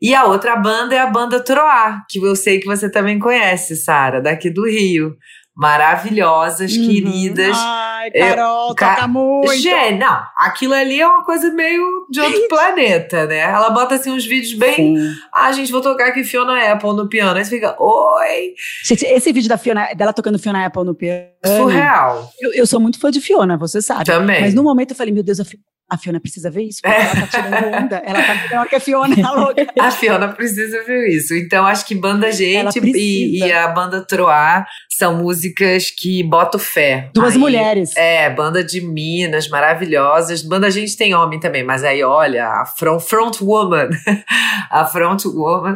E 0.00 0.14
a 0.14 0.24
outra 0.24 0.56
banda 0.56 0.94
é 0.94 0.98
a 0.98 1.06
banda 1.06 1.42
Troar, 1.42 2.04
que 2.10 2.18
eu 2.18 2.36
sei 2.36 2.58
que 2.58 2.66
você 2.66 2.90
também 2.90 3.18
conhece, 3.18 3.76
Sara, 3.76 4.20
daqui 4.20 4.50
do 4.50 4.68
Rio. 4.68 5.16
Maravilhosas, 5.54 6.74
uhum. 6.74 6.88
queridas. 6.88 7.56
Ai, 7.58 8.10
Carol, 8.10 8.68
eu, 8.70 8.74
toca 8.74 8.96
ca 8.96 9.06
muito. 9.06 9.52
Gente, 9.54 9.98
não, 9.98 10.22
aquilo 10.36 10.72
ali 10.72 11.00
é 11.00 11.06
uma 11.06 11.24
coisa 11.24 11.52
meio 11.52 12.06
de 12.10 12.20
outro 12.20 12.48
planeta, 12.48 13.26
né? 13.26 13.38
Ela 13.38 13.68
bota 13.70 13.96
assim 13.96 14.10
uns 14.10 14.24
vídeos 14.24 14.54
bem. 14.54 14.96
Sim. 14.96 15.14
Ah, 15.32 15.52
gente, 15.52 15.70
vou 15.70 15.82
tocar 15.82 16.08
aqui 16.08 16.24
Fiona 16.24 16.72
Apple 16.72 16.94
no 16.94 17.06
piano. 17.06 17.36
Aí 17.38 17.44
você 17.44 17.50
fica, 17.50 17.76
oi. 17.78 18.54
Gente, 18.84 19.04
esse 19.04 19.30
vídeo 19.30 19.48
da 19.48 19.58
Fiona, 19.58 19.92
dela 19.94 20.12
tocando 20.12 20.38
Fiona 20.38 20.64
Apple 20.64 20.84
no 20.84 20.94
piano. 20.94 21.28
Surreal. 21.44 22.30
Eu, 22.40 22.54
eu 22.54 22.66
sou 22.66 22.80
muito 22.80 22.98
fã 22.98 23.10
de 23.10 23.20
Fiona, 23.20 23.58
você 23.58 23.82
sabe. 23.82 24.04
Também. 24.04 24.40
Mas 24.40 24.54
no 24.54 24.62
momento 24.62 24.92
eu 24.92 24.96
falei, 24.96 25.12
meu 25.12 25.22
Deus, 25.22 25.38
a 25.38 25.44
Fiona 25.44 25.71
a 25.92 25.98
Fiona 25.98 26.18
precisa 26.18 26.50
ver 26.50 26.62
isso, 26.62 26.80
porque 26.82 26.96
é. 26.96 27.02
ela 27.02 27.14
tá 27.14 27.26
tirando 27.26 27.84
onda. 27.84 28.02
Ela 28.04 28.22
tá 28.22 28.34
melhor 28.34 28.66
que 28.66 28.74
a 28.74 28.80
Fiona, 28.80 29.14
tá 29.14 29.32
louca. 29.36 29.66
a 29.78 29.90
Fiona 29.90 30.28
precisa 30.28 30.82
ver 30.84 31.08
isso. 31.08 31.34
Então, 31.34 31.66
acho 31.66 31.86
que 31.86 31.94
Banda 31.94 32.32
Gente 32.32 32.80
e, 32.80 33.44
e, 33.44 33.52
a 33.52 33.68
Banda 33.68 34.00
Troar 34.00 34.66
são 34.88 35.18
músicas 35.18 35.90
que 35.90 36.22
botam 36.22 36.58
fé. 36.58 37.10
Duas 37.12 37.34
aí, 37.34 37.38
mulheres. 37.38 37.94
É, 37.94 38.30
banda 38.30 38.64
de 38.64 38.80
Minas, 38.80 39.48
maravilhosas. 39.48 40.42
Banda 40.42 40.70
Gente 40.70 40.96
tem 40.96 41.14
homem 41.14 41.38
também, 41.38 41.62
mas 41.62 41.84
aí, 41.84 42.02
olha, 42.02 42.46
a 42.46 42.64
front, 42.64 43.00
front 43.02 43.40
woman. 43.42 43.90
a 44.70 44.86
front 44.86 45.26
woman. 45.26 45.74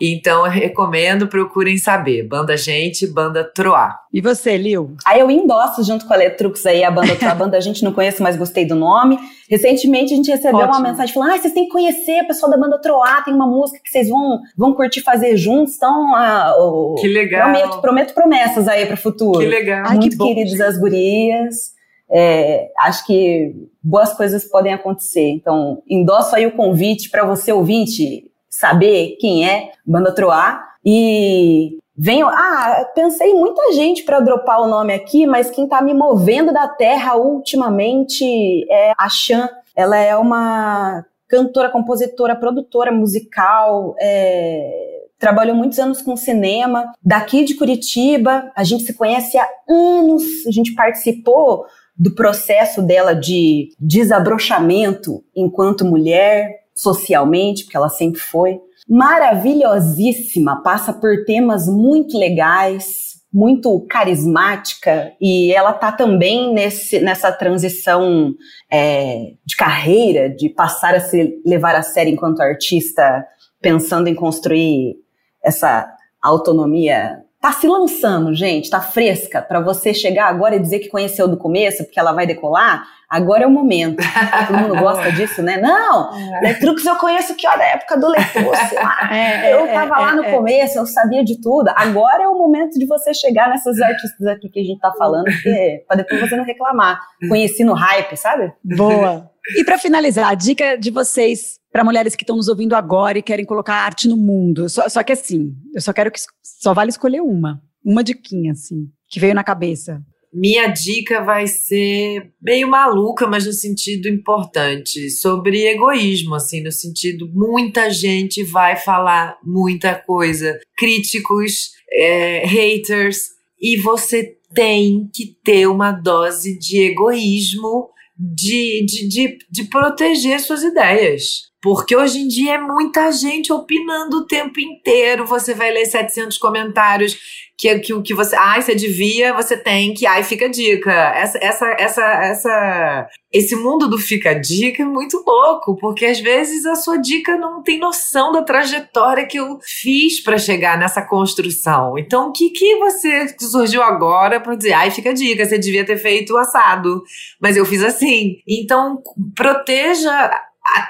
então, 0.00 0.44
eu 0.44 0.50
recomendo, 0.50 1.28
procurem 1.28 1.78
saber. 1.78 2.26
Banda 2.26 2.56
Gente, 2.56 3.06
Banda 3.06 3.44
Troar. 3.44 4.00
E 4.12 4.20
você, 4.20 4.56
Lil? 4.56 4.96
Aí 5.04 5.20
eu 5.20 5.30
endosso 5.30 5.84
junto 5.84 6.06
com 6.06 6.14
a 6.14 6.16
Letrux 6.16 6.64
aí 6.66 6.82
a 6.82 6.90
banda 6.90 7.16
A 7.30 7.34
banda 7.34 7.56
a 7.56 7.60
gente 7.60 7.84
não 7.84 7.92
conhece, 7.92 8.22
mas 8.22 8.34
gostei 8.34 8.66
do 8.66 8.74
nome. 8.74 9.18
Recentemente 9.48 10.12
a 10.12 10.16
gente 10.16 10.30
recebeu 10.30 10.60
Ótimo. 10.60 10.74
uma 10.74 10.90
mensagem 10.90 11.14
falando: 11.14 11.32
ah, 11.32 11.38
vocês 11.38 11.54
têm 11.54 11.64
que 11.64 11.72
conhecer 11.72 12.22
o 12.22 12.26
pessoal 12.26 12.50
da 12.50 12.58
banda 12.58 12.80
Troá, 12.80 13.22
tem 13.22 13.34
uma 13.34 13.46
música 13.46 13.80
que 13.82 13.90
vocês 13.90 14.08
vão, 14.08 14.40
vão 14.56 14.74
curtir 14.74 15.00
fazer 15.02 15.36
juntos. 15.36 15.76
Então, 15.76 16.14
ah, 16.14 16.54
oh, 16.58 16.94
que 17.00 17.08
legal. 17.08 17.50
Prometo, 17.50 17.80
prometo 17.80 18.14
promessas 18.14 18.68
aí 18.68 18.86
para 18.86 18.94
o 18.94 18.98
futuro. 18.98 19.40
Que 19.40 19.46
legal. 19.46 19.84
Ai, 19.86 19.96
Muito 19.96 20.16
que 20.16 20.24
queridos 20.24 20.60
as 20.60 20.78
gurias. 20.78 21.76
É, 22.08 22.68
acho 22.80 23.04
que 23.04 23.52
boas 23.82 24.12
coisas 24.12 24.44
podem 24.44 24.72
acontecer. 24.72 25.28
Então, 25.28 25.82
endosso 25.88 26.34
aí 26.36 26.46
o 26.46 26.52
convite 26.52 27.10
para 27.10 27.24
você 27.24 27.52
ouvinte 27.52 28.30
saber 28.48 29.16
quem 29.20 29.48
é 29.48 29.70
Banda 29.84 30.14
Troá 30.14 30.62
e 30.84 31.78
Venho, 31.98 32.26
ah, 32.28 32.90
pensei 32.94 33.32
muita 33.32 33.72
gente 33.72 34.04
para 34.04 34.20
dropar 34.20 34.60
o 34.60 34.66
nome 34.66 34.92
aqui, 34.92 35.26
mas 35.26 35.50
quem 35.50 35.64
está 35.64 35.80
me 35.80 35.94
movendo 35.94 36.52
da 36.52 36.68
terra 36.68 37.16
ultimamente 37.16 38.24
é 38.70 38.92
a 38.98 39.08
Chan. 39.08 39.48
Ela 39.74 39.96
é 39.96 40.14
uma 40.14 41.04
cantora, 41.26 41.70
compositora, 41.70 42.36
produtora 42.36 42.92
musical, 42.92 43.94
é, 43.98 45.06
trabalhou 45.18 45.56
muitos 45.56 45.78
anos 45.78 46.02
com 46.02 46.16
cinema, 46.16 46.92
daqui 47.02 47.44
de 47.44 47.54
Curitiba, 47.54 48.52
a 48.54 48.62
gente 48.62 48.84
se 48.84 48.94
conhece 48.94 49.38
há 49.38 49.48
anos, 49.68 50.22
a 50.46 50.50
gente 50.50 50.74
participou 50.74 51.64
do 51.96 52.14
processo 52.14 52.82
dela 52.82 53.14
de 53.14 53.70
desabrochamento 53.80 55.24
enquanto 55.34 55.84
mulher, 55.84 56.66
socialmente, 56.74 57.64
porque 57.64 57.76
ela 57.76 57.88
sempre 57.88 58.20
foi 58.20 58.60
maravilhosíssima, 58.88 60.62
passa 60.62 60.92
por 60.92 61.24
temas 61.24 61.66
muito 61.66 62.16
legais, 62.16 63.16
muito 63.32 63.84
carismática 63.90 65.12
e 65.20 65.52
ela 65.52 65.72
tá 65.72 65.92
também 65.92 66.54
nesse, 66.54 67.00
nessa 67.00 67.30
transição 67.30 68.32
é, 68.70 69.34
de 69.44 69.56
carreira, 69.56 70.30
de 70.30 70.48
passar 70.48 70.94
a 70.94 71.00
se 71.00 71.40
levar 71.44 71.74
a 71.74 71.82
sério 71.82 72.12
enquanto 72.12 72.40
artista, 72.40 73.26
pensando 73.60 74.08
em 74.08 74.14
construir 74.14 74.96
essa 75.44 75.86
autonomia. 76.22 77.25
Tá 77.46 77.52
se 77.52 77.68
lançando, 77.68 78.34
gente, 78.34 78.68
tá 78.68 78.80
fresca 78.80 79.40
para 79.40 79.60
você 79.60 79.94
chegar 79.94 80.26
agora 80.26 80.56
e 80.56 80.58
dizer 80.58 80.80
que 80.80 80.88
conheceu 80.88 81.28
do 81.28 81.36
começo, 81.36 81.84
porque 81.84 82.00
ela 82.00 82.10
vai 82.10 82.26
decolar 82.26 82.84
agora 83.08 83.44
é 83.44 83.46
o 83.46 83.50
momento. 83.50 84.02
Todo 84.48 84.58
mundo 84.58 84.74
gosta 84.82 85.12
disso, 85.12 85.40
né? 85.44 85.56
Não, 85.56 86.12
é. 86.12 86.40
Letrux 86.40 86.84
eu 86.84 86.96
conheço 86.96 87.36
que 87.36 87.46
ó, 87.46 87.56
da 87.56 87.64
época 87.64 87.96
do 87.96 88.08
Letrux. 88.08 88.58
É, 89.08 89.50
é, 89.50 89.54
eu 89.54 89.68
tava 89.68 89.94
é, 89.94 89.98
lá 89.98 90.16
no 90.16 90.24
é, 90.24 90.32
começo, 90.32 90.76
eu 90.76 90.86
sabia 90.86 91.24
de 91.24 91.40
tudo. 91.40 91.70
Agora 91.76 92.24
é 92.24 92.28
o 92.28 92.36
momento 92.36 92.76
de 92.76 92.86
você 92.86 93.14
chegar 93.14 93.48
nessas 93.48 93.80
artistas 93.80 94.26
aqui 94.26 94.48
que 94.48 94.58
a 94.58 94.64
gente 94.64 94.80
tá 94.80 94.92
falando, 94.98 95.24
porque, 95.26 95.84
pra 95.86 95.96
depois 95.96 96.20
você 96.20 96.34
não 96.34 96.44
reclamar. 96.44 97.00
Conheci 97.28 97.62
no 97.62 97.74
hype, 97.74 98.16
sabe? 98.16 98.52
Boa. 98.64 99.30
E 99.56 99.62
para 99.62 99.78
finalizar, 99.78 100.28
a 100.28 100.34
dica 100.34 100.76
de 100.76 100.90
vocês 100.90 101.60
para 101.76 101.84
mulheres 101.84 102.16
que 102.16 102.22
estão 102.22 102.36
nos 102.36 102.48
ouvindo 102.48 102.74
agora 102.74 103.18
e 103.18 103.22
querem 103.22 103.44
colocar 103.44 103.74
arte 103.74 104.08
no 104.08 104.16
mundo. 104.16 104.66
Só, 104.66 104.88
só 104.88 105.02
que 105.02 105.12
assim, 105.12 105.52
eu 105.74 105.80
só 105.82 105.92
quero 105.92 106.10
que 106.10 106.18
só 106.42 106.72
vale 106.72 106.88
escolher 106.88 107.20
uma. 107.20 107.60
Uma 107.84 108.02
diquinha, 108.02 108.52
assim, 108.52 108.86
que 109.06 109.20
veio 109.20 109.34
na 109.34 109.44
cabeça. 109.44 110.00
Minha 110.32 110.68
dica 110.68 111.22
vai 111.22 111.46
ser 111.46 112.32
meio 112.40 112.66
maluca, 112.66 113.26
mas 113.26 113.44
no 113.44 113.52
sentido 113.52 114.08
importante, 114.08 115.10
sobre 115.10 115.66
egoísmo, 115.66 116.34
assim, 116.34 116.62
no 116.62 116.72
sentido 116.72 117.28
muita 117.30 117.90
gente 117.90 118.42
vai 118.42 118.76
falar 118.76 119.36
muita 119.44 119.94
coisa, 119.94 120.58
críticos, 120.78 121.72
é, 121.92 122.46
haters, 122.46 123.32
e 123.60 123.76
você 123.76 124.34
tem 124.54 125.10
que 125.12 125.26
ter 125.44 125.66
uma 125.66 125.92
dose 125.92 126.58
de 126.58 126.78
egoísmo 126.78 127.90
de, 128.18 128.82
de, 128.86 129.08
de, 129.08 129.38
de 129.50 129.64
proteger 129.64 130.40
suas 130.40 130.62
ideias. 130.62 131.54
Porque 131.66 131.96
hoje 131.96 132.20
em 132.20 132.28
dia 132.28 132.54
é 132.54 132.58
muita 132.58 133.10
gente 133.10 133.52
opinando 133.52 134.18
o 134.18 134.24
tempo 134.24 134.60
inteiro. 134.60 135.26
Você 135.26 135.52
vai 135.52 135.72
ler 135.72 135.84
700 135.84 136.38
comentários 136.38 137.18
que, 137.58 137.76
que 137.80 137.92
o 137.92 138.02
que 138.02 138.14
você. 138.14 138.36
Ai, 138.36 138.62
você 138.62 138.72
devia, 138.72 139.32
você 139.32 139.56
tem 139.56 139.92
que. 139.92 140.06
Ai, 140.06 140.22
fica 140.22 140.48
dica. 140.48 140.92
Essa, 140.92 141.38
essa, 141.38 141.66
essa, 141.76 142.04
essa, 142.22 143.08
esse 143.32 143.56
mundo 143.56 143.88
do 143.88 143.98
fica 143.98 144.32
dica 144.32 144.84
é 144.84 144.86
muito 144.86 145.24
louco, 145.26 145.76
porque 145.76 146.06
às 146.06 146.20
vezes 146.20 146.64
a 146.66 146.76
sua 146.76 146.98
dica 146.98 147.36
não 147.36 147.64
tem 147.64 147.80
noção 147.80 148.30
da 148.30 148.42
trajetória 148.42 149.26
que 149.26 149.36
eu 149.36 149.58
fiz 149.60 150.22
para 150.22 150.38
chegar 150.38 150.78
nessa 150.78 151.02
construção. 151.02 151.98
Então, 151.98 152.28
o 152.28 152.32
que, 152.32 152.50
que 152.50 152.76
você 152.76 153.26
surgiu 153.40 153.82
agora 153.82 154.38
para 154.38 154.54
dizer, 154.54 154.74
ai, 154.74 154.92
fica 154.92 155.12
dica, 155.12 155.44
você 155.44 155.58
devia 155.58 155.84
ter 155.84 155.96
feito 155.96 156.36
assado, 156.36 157.02
mas 157.42 157.56
eu 157.56 157.66
fiz 157.66 157.82
assim. 157.82 158.36
Então, 158.46 159.02
proteja 159.34 160.30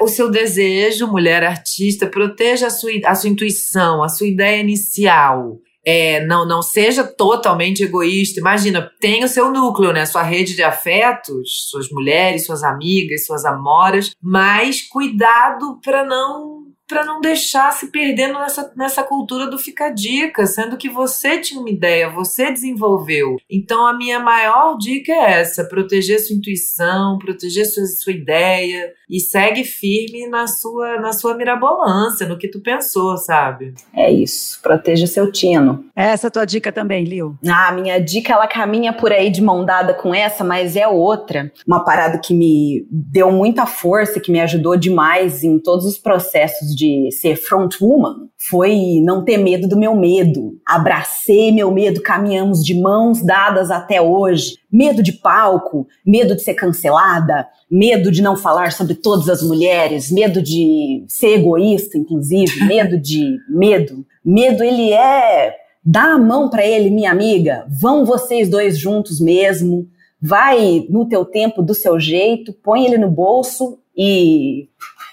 o 0.00 0.08
seu 0.08 0.30
desejo, 0.30 1.06
mulher 1.06 1.44
artista, 1.44 2.06
proteja 2.06 2.66
a 2.66 2.70
sua, 2.70 2.90
a 3.04 3.14
sua 3.14 3.30
intuição, 3.30 4.02
a 4.02 4.08
sua 4.08 4.26
ideia 4.26 4.60
inicial. 4.60 5.58
É, 5.88 6.26
não, 6.26 6.44
não 6.44 6.62
seja 6.62 7.04
totalmente 7.04 7.84
egoísta. 7.84 8.40
Imagina, 8.40 8.90
tem 9.00 9.22
o 9.22 9.28
seu 9.28 9.52
núcleo, 9.52 9.92
né? 9.92 10.04
Sua 10.04 10.22
rede 10.22 10.56
de 10.56 10.62
afetos, 10.64 11.68
suas 11.70 11.88
mulheres, 11.90 12.44
suas 12.44 12.64
amigas, 12.64 13.24
suas 13.24 13.44
amoras, 13.44 14.10
mas 14.20 14.82
cuidado 14.82 15.78
para 15.84 16.04
não 16.04 16.66
para 16.88 17.04
não 17.04 17.20
deixar 17.20 17.72
se 17.72 17.90
perdendo 17.90 18.38
nessa, 18.38 18.72
nessa 18.76 19.02
cultura 19.02 19.50
do 19.50 19.58
fica 19.58 19.90
dica, 19.90 20.46
sendo 20.46 20.76
que 20.76 20.88
você 20.88 21.40
tinha 21.40 21.60
uma 21.60 21.70
ideia, 21.70 22.08
você 22.08 22.52
desenvolveu. 22.52 23.36
Então 23.50 23.86
a 23.86 23.96
minha 23.96 24.20
maior 24.20 24.76
dica 24.78 25.12
é 25.12 25.40
essa: 25.40 25.64
proteger 25.64 26.20
sua 26.20 26.36
intuição, 26.36 27.18
proteger 27.18 27.66
sua, 27.66 27.84
sua 27.86 28.12
ideia 28.12 28.92
e 29.08 29.20
segue 29.20 29.64
firme 29.64 30.26
na 30.28 30.46
sua 30.46 31.00
na 31.00 31.12
sua 31.12 31.34
mirabolância, 31.34 32.26
no 32.26 32.38
que 32.38 32.48
tu 32.48 32.60
pensou, 32.60 33.16
sabe? 33.16 33.74
É 33.94 34.10
isso, 34.10 34.60
proteja 34.62 35.06
seu 35.06 35.30
tino. 35.30 35.84
Essa 35.94 36.26
é 36.26 36.28
a 36.28 36.30
tua 36.30 36.44
dica 36.44 36.72
também, 36.72 37.04
Lil. 37.04 37.36
Ah, 37.46 37.72
minha 37.72 37.98
dica 37.98 38.32
ela 38.32 38.46
caminha 38.46 38.92
por 38.92 39.12
aí 39.12 39.30
de 39.30 39.42
mão 39.42 39.64
dada 39.64 39.94
com 39.94 40.14
essa, 40.14 40.42
mas 40.42 40.76
é 40.76 40.88
outra. 40.88 41.52
Uma 41.66 41.84
parada 41.84 42.18
que 42.18 42.34
me 42.34 42.86
deu 42.90 43.30
muita 43.30 43.66
força, 43.66 44.20
que 44.20 44.32
me 44.32 44.40
ajudou 44.40 44.76
demais 44.76 45.44
em 45.44 45.58
todos 45.58 45.84
os 45.84 45.98
processos 45.98 46.74
de 46.74 47.10
ser 47.12 47.36
frontwoman 47.36 48.26
foi 48.38 49.00
não 49.02 49.24
ter 49.24 49.38
medo 49.38 49.66
do 49.66 49.78
meu 49.78 49.94
medo. 49.94 50.58
Abracei 50.66 51.50
meu 51.50 51.70
medo, 51.70 52.02
caminhamos 52.02 52.64
de 52.64 52.74
mãos 52.74 53.22
dadas 53.22 53.70
até 53.70 54.00
hoje. 54.00 54.58
Medo 54.70 55.02
de 55.02 55.12
palco, 55.12 55.86
medo 56.04 56.34
de 56.34 56.42
ser 56.42 56.54
cancelada, 56.54 57.46
medo 57.70 58.10
de 58.10 58.22
não 58.22 58.36
falar 58.36 58.72
sobre 58.72 58.94
todas 58.94 59.28
as 59.28 59.42
mulheres, 59.42 60.10
medo 60.10 60.40
de 60.42 61.04
ser 61.08 61.38
egoísta, 61.38 61.98
inclusive, 61.98 62.62
medo 62.66 62.98
de 62.98 63.38
medo. 63.48 64.06
Medo 64.24 64.62
ele 64.62 64.92
é 64.92 65.54
dá 65.86 66.14
a 66.14 66.18
mão 66.18 66.50
para 66.50 66.66
ele, 66.66 66.90
minha 66.90 67.12
amiga. 67.12 67.64
Vão 67.80 68.04
vocês 68.04 68.50
dois 68.50 68.76
juntos 68.76 69.20
mesmo. 69.20 69.88
Vai 70.20 70.84
no 70.90 71.06
teu 71.06 71.24
tempo, 71.24 71.62
do 71.62 71.74
seu 71.74 72.00
jeito, 72.00 72.52
põe 72.52 72.84
ele 72.84 72.98
no 72.98 73.08
bolso 73.08 73.78
e 73.96 74.68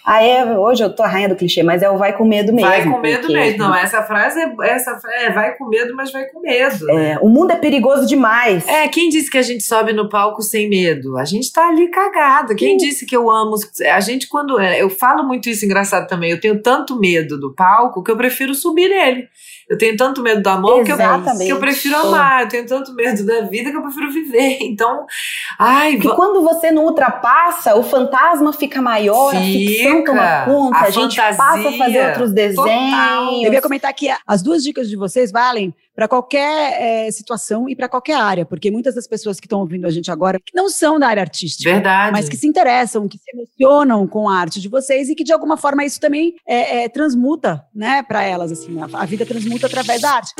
ah, 0.05 0.21
é, 0.21 0.57
hoje 0.57 0.83
eu 0.83 0.93
tô 0.93 1.01
a 1.01 1.07
rainha 1.07 1.29
do 1.29 1.35
clichê, 1.35 1.63
mas 1.63 1.81
é 1.81 1.89
o 1.89 1.97
vai 1.97 2.11
com 2.11 2.25
medo 2.25 2.51
mesmo. 2.51 2.69
Vai 2.69 2.83
com 2.83 2.99
medo 2.99 3.21
porque... 3.21 3.33
mesmo. 3.33 3.57
Não, 3.59 3.73
essa 3.73 4.03
frase 4.03 4.37
é, 4.39 4.53
essa 4.63 4.99
é 5.13 5.31
vai 5.31 5.55
com 5.55 5.69
medo, 5.69 5.95
mas 5.95 6.11
vai 6.11 6.25
com 6.25 6.41
medo. 6.41 6.89
É, 6.91 7.17
o 7.21 7.29
mundo 7.29 7.51
é 7.51 7.55
perigoso 7.55 8.05
demais. 8.05 8.67
É, 8.67 8.87
quem 8.89 9.07
disse 9.09 9.31
que 9.31 9.37
a 9.37 9.41
gente 9.41 9.63
sobe 9.63 9.93
no 9.93 10.09
palco 10.09 10.41
sem 10.41 10.69
medo? 10.69 11.17
A 11.17 11.23
gente 11.23 11.51
tá 11.53 11.69
ali 11.69 11.87
cagada. 11.87 12.53
Quem 12.53 12.75
disse 12.75 13.05
que 13.05 13.15
eu 13.15 13.31
amo. 13.31 13.55
A 13.93 13.99
gente, 14.01 14.27
quando. 14.27 14.59
É, 14.59 14.81
eu 14.81 14.89
falo 14.89 15.23
muito 15.23 15.49
isso 15.49 15.63
engraçado 15.63 16.07
também. 16.07 16.31
Eu 16.31 16.39
tenho 16.39 16.61
tanto 16.61 16.99
medo 16.99 17.39
do 17.39 17.53
palco 17.53 18.03
que 18.03 18.11
eu 18.11 18.17
prefiro 18.17 18.53
subir 18.53 18.89
nele. 18.89 19.29
Eu 19.69 19.77
tenho 19.77 19.95
tanto 19.95 20.21
medo 20.21 20.41
do 20.41 20.49
amor 20.49 20.83
que 20.83 20.91
eu, 20.91 20.97
que 20.97 21.49
eu, 21.49 21.59
prefiro 21.59 21.95
amar. 21.95 22.41
Eu 22.43 22.49
tenho 22.49 22.65
tanto 22.65 22.93
medo 22.93 23.25
da 23.25 23.41
vida 23.41 23.71
que 23.71 23.77
eu 23.77 23.81
prefiro 23.81 24.11
viver. 24.11 24.59
Então, 24.73 25.05
ai. 25.59 25.97
Porque 25.97 26.15
quando 26.15 26.41
você 26.41 26.71
não 26.71 26.85
ultrapassa, 26.85 27.75
o 27.75 27.83
fantasma 27.83 28.51
fica 28.53 28.81
maior, 28.81 29.31
fica, 29.31 29.39
a 29.39 29.43
ficção 29.43 30.03
toma 30.03 30.45
conta, 30.45 30.77
a, 30.77 30.83
a 30.83 30.89
gente 30.89 31.15
passa 31.15 31.69
a 31.69 31.71
fazer 31.73 32.07
outros 32.07 32.33
desenhos. 32.33 32.91
Total. 32.91 33.43
Eu 33.43 33.53
ia 33.53 33.61
comentar 33.61 33.93
que 33.93 34.09
as 34.25 34.41
duas 34.41 34.63
dicas 34.63 34.89
de 34.89 34.95
vocês 34.95 35.31
valem 35.31 35.73
para 35.95 36.07
qualquer 36.07 36.81
é, 36.81 37.11
situação 37.11 37.69
e 37.69 37.75
para 37.75 37.87
qualquer 37.87 38.15
área, 38.15 38.45
porque 38.45 38.71
muitas 38.71 38.95
das 38.95 39.07
pessoas 39.07 39.39
que 39.39 39.45
estão 39.45 39.59
ouvindo 39.59 39.85
a 39.85 39.91
gente 39.91 40.11
agora 40.11 40.39
não 40.53 40.69
são 40.69 40.99
da 40.99 41.07
área 41.07 41.21
artística, 41.21 41.71
Verdade. 41.71 42.11
mas 42.11 42.27
que 42.27 42.37
se 42.37 42.47
interessam, 42.47 43.07
que 43.07 43.17
se 43.17 43.31
emocionam 43.33 44.07
com 44.07 44.27
a 44.27 44.37
arte 44.37 44.59
de 44.59 44.67
vocês 44.67 45.09
e 45.09 45.15
que 45.15 45.23
de 45.23 45.31
alguma 45.31 45.57
forma 45.57 45.85
isso 45.85 45.99
também 45.99 46.35
é, 46.47 46.83
é, 46.83 46.89
transmuta, 46.89 47.63
né, 47.73 48.03
para 48.03 48.23
elas 48.23 48.51
assim, 48.51 48.77
a, 48.81 48.87
a 48.93 49.05
vida 49.05 49.25
transmuta 49.25 49.67
através 49.67 50.01
da 50.01 50.11
arte. 50.11 50.33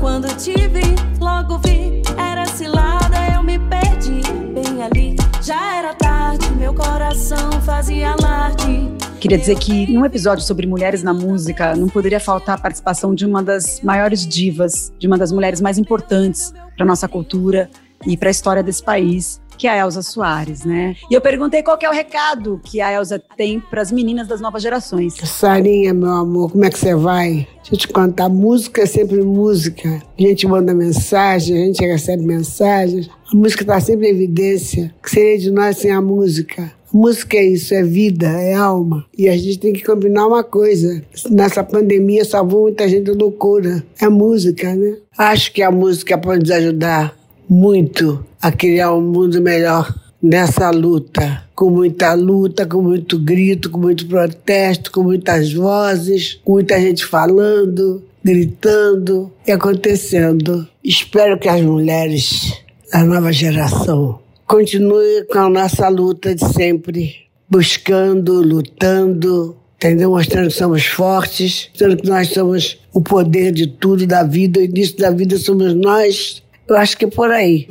Quando 0.00 0.28
te 0.36 0.52
vi, 0.68 0.94
logo 1.18 1.58
vi, 1.58 2.02
era 2.18 2.46
cilada, 2.46 3.16
eu 3.34 3.42
me 3.42 3.58
perdi 3.58 4.22
bem 4.54 4.82
ali. 4.82 5.16
Já 5.42 5.76
era 5.76 5.94
tarde, 5.94 6.50
meu 6.52 6.74
coração 6.74 7.52
fazia 7.62 8.12
alarde. 8.12 9.09
Queria 9.20 9.36
dizer 9.36 9.58
que 9.58 9.86
num 9.92 10.02
episódio 10.02 10.42
sobre 10.42 10.66
mulheres 10.66 11.02
na 11.02 11.12
música, 11.12 11.76
não 11.76 11.88
poderia 11.88 12.18
faltar 12.18 12.56
a 12.56 12.60
participação 12.60 13.14
de 13.14 13.26
uma 13.26 13.42
das 13.42 13.82
maiores 13.82 14.26
divas, 14.26 14.90
de 14.98 15.06
uma 15.06 15.18
das 15.18 15.30
mulheres 15.30 15.60
mais 15.60 15.76
importantes 15.76 16.54
para 16.74 16.86
nossa 16.86 17.06
cultura 17.06 17.68
e 18.06 18.16
para 18.16 18.28
a 18.28 18.30
história 18.30 18.62
desse 18.62 18.82
país, 18.82 19.38
que 19.58 19.66
é 19.66 19.72
a 19.72 19.76
Elza 19.76 20.00
Soares, 20.00 20.64
né? 20.64 20.96
E 21.10 21.12
eu 21.12 21.20
perguntei 21.20 21.62
qual 21.62 21.78
é 21.82 21.88
o 21.90 21.92
recado 21.92 22.62
que 22.64 22.80
a 22.80 22.90
Elza 22.90 23.22
tem 23.36 23.60
para 23.60 23.82
as 23.82 23.92
meninas 23.92 24.26
das 24.26 24.40
novas 24.40 24.62
gerações. 24.62 25.12
Sarinha, 25.22 25.92
meu 25.92 26.12
amor, 26.12 26.52
como 26.52 26.64
é 26.64 26.70
que 26.70 26.78
você 26.78 26.94
vai? 26.94 27.46
Deixa 27.56 27.74
eu 27.74 27.78
te 27.78 27.88
contar, 27.88 28.30
música 28.30 28.80
é 28.80 28.86
sempre 28.86 29.20
música. 29.22 30.02
A 30.18 30.22
gente 30.22 30.46
manda 30.46 30.72
mensagem, 30.72 31.62
a 31.62 31.66
gente 31.66 31.84
recebe 31.84 32.24
mensagens. 32.24 33.10
A 33.32 33.36
música 33.36 33.62
está 33.62 33.78
sempre 33.78 34.08
em 34.08 34.10
evidência. 34.10 34.92
O 34.98 35.02
que 35.04 35.10
seria 35.10 35.38
de 35.38 35.52
nós 35.52 35.78
sem 35.78 35.92
a 35.92 36.00
música? 36.00 36.72
Música 36.92 37.36
é 37.36 37.44
isso, 37.44 37.72
é 37.72 37.82
vida, 37.84 38.26
é 38.26 38.54
alma. 38.54 39.06
E 39.16 39.28
a 39.28 39.36
gente 39.36 39.60
tem 39.60 39.72
que 39.72 39.84
combinar 39.84 40.26
uma 40.26 40.42
coisa. 40.42 41.00
Nessa 41.30 41.62
pandemia 41.62 42.24
salvou 42.24 42.62
muita 42.62 42.88
gente 42.88 43.08
loucura. 43.12 43.84
É 44.00 44.08
música, 44.08 44.74
né? 44.74 44.96
Acho 45.16 45.52
que 45.52 45.62
a 45.62 45.70
música 45.70 46.18
pode 46.18 46.40
nos 46.40 46.50
ajudar 46.50 47.16
muito 47.48 48.24
a 48.42 48.50
criar 48.50 48.92
um 48.92 49.00
mundo 49.00 49.40
melhor 49.40 49.94
nessa 50.20 50.68
luta. 50.70 51.44
Com 51.54 51.70
muita 51.70 52.12
luta, 52.14 52.66
com 52.66 52.82
muito 52.82 53.16
grito, 53.16 53.70
com 53.70 53.78
muito 53.78 54.08
protesto, 54.08 54.90
com 54.90 55.04
muitas 55.04 55.52
vozes, 55.52 56.40
com 56.44 56.54
muita 56.54 56.80
gente 56.80 57.04
falando, 57.04 58.02
gritando 58.24 59.30
e 59.46 59.52
acontecendo. 59.52 60.66
Espero 60.82 61.38
que 61.38 61.48
as 61.48 61.60
mulheres 61.60 62.58
da 62.92 63.04
nova 63.04 63.32
geração 63.32 64.20
continue 64.50 65.26
com 65.30 65.38
a 65.38 65.48
nossa 65.48 65.88
luta 65.88 66.34
de 66.34 66.44
sempre, 66.52 67.14
buscando, 67.48 68.42
lutando, 68.42 69.56
entendeu? 69.76 70.10
Mostrando 70.10 70.48
que 70.48 70.54
somos 70.54 70.84
fortes, 70.86 71.68
mostrando 71.68 71.96
que 71.98 72.08
nós 72.08 72.30
somos 72.30 72.80
o 72.92 73.00
poder 73.00 73.52
de 73.52 73.68
tudo 73.68 74.04
da 74.08 74.24
vida, 74.24 74.58
o 74.58 74.64
início 74.64 74.98
da 74.98 75.12
vida 75.12 75.38
somos 75.38 75.72
nós. 75.72 76.42
Eu 76.66 76.76
acho 76.76 76.98
que 76.98 77.04
é 77.04 77.08
por 77.08 77.30
aí. 77.30 77.68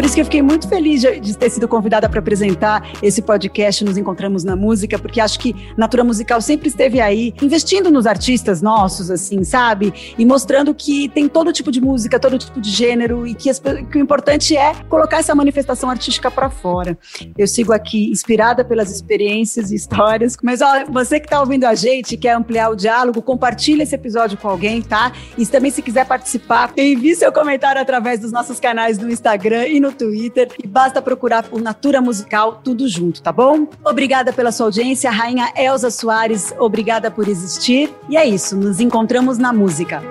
Por 0.00 0.06
isso 0.06 0.14
que 0.14 0.22
eu 0.22 0.24
fiquei 0.24 0.40
muito 0.40 0.66
feliz 0.66 1.02
de, 1.02 1.36
ter 1.36 1.50
sido 1.50 1.68
convidada 1.68 2.08
para 2.08 2.20
apresentar 2.20 2.90
esse 3.02 3.20
podcast 3.20 3.84
Nos 3.84 3.98
Encontramos 3.98 4.42
na 4.42 4.56
Música, 4.56 4.98
porque 4.98 5.20
acho 5.20 5.38
que 5.38 5.54
Natura 5.76 6.02
Musical 6.02 6.40
sempre 6.40 6.68
esteve 6.68 7.02
aí, 7.02 7.34
investindo 7.42 7.90
nos 7.90 8.06
artistas 8.06 8.62
nossos, 8.62 9.10
assim, 9.10 9.44
sabe? 9.44 9.92
E 10.16 10.24
mostrando 10.24 10.74
que 10.74 11.06
tem 11.10 11.28
todo 11.28 11.52
tipo 11.52 11.70
de 11.70 11.82
música, 11.82 12.18
todo 12.18 12.38
tipo 12.38 12.62
de 12.62 12.70
gênero 12.70 13.26
e 13.26 13.34
que, 13.34 13.50
as, 13.50 13.58
que 13.58 13.98
o 13.98 14.00
importante 14.00 14.56
é 14.56 14.72
colocar 14.88 15.18
essa 15.18 15.34
manifestação 15.34 15.90
artística 15.90 16.30
para 16.30 16.48
fora. 16.48 16.96
Eu 17.36 17.46
sigo 17.46 17.70
aqui 17.70 18.10
inspirada 18.10 18.64
pelas 18.64 18.90
experiências 18.90 19.70
e 19.70 19.74
histórias, 19.74 20.34
mas 20.42 20.62
ó, 20.62 20.86
você 20.88 21.20
que 21.20 21.26
está 21.26 21.38
ouvindo 21.40 21.64
a 21.64 21.74
gente, 21.74 22.16
quer 22.16 22.32
ampliar 22.32 22.70
o 22.70 22.74
diálogo, 22.74 23.20
compartilha 23.20 23.82
esse 23.82 23.94
episódio 23.94 24.38
com 24.38 24.48
alguém, 24.48 24.80
tá? 24.80 25.12
E 25.36 25.44
também 25.44 25.70
se 25.70 25.82
quiser 25.82 26.06
participar, 26.06 26.72
envie 26.74 27.14
seu 27.14 27.30
comentário 27.30 27.82
através 27.82 28.18
dos 28.18 28.32
nossos 28.32 28.58
canais 28.58 28.96
no 28.96 29.10
Instagram 29.10 29.66
e 29.66 29.78
no 29.78 29.89
no 29.90 29.92
Twitter 29.92 30.48
e 30.62 30.66
basta 30.66 31.02
procurar 31.02 31.42
por 31.42 31.60
Natura 31.60 32.00
Musical, 32.00 32.60
tudo 32.62 32.88
junto, 32.88 33.20
tá 33.20 33.32
bom? 33.32 33.66
Obrigada 33.84 34.32
pela 34.32 34.52
sua 34.52 34.66
audiência, 34.66 35.10
Rainha 35.10 35.52
Elza 35.56 35.90
Soares, 35.90 36.54
obrigada 36.58 37.10
por 37.10 37.28
existir. 37.28 37.92
E 38.08 38.16
é 38.16 38.24
isso, 38.24 38.56
nos 38.56 38.80
encontramos 38.80 39.36
na 39.36 39.52
música. 39.52 40.02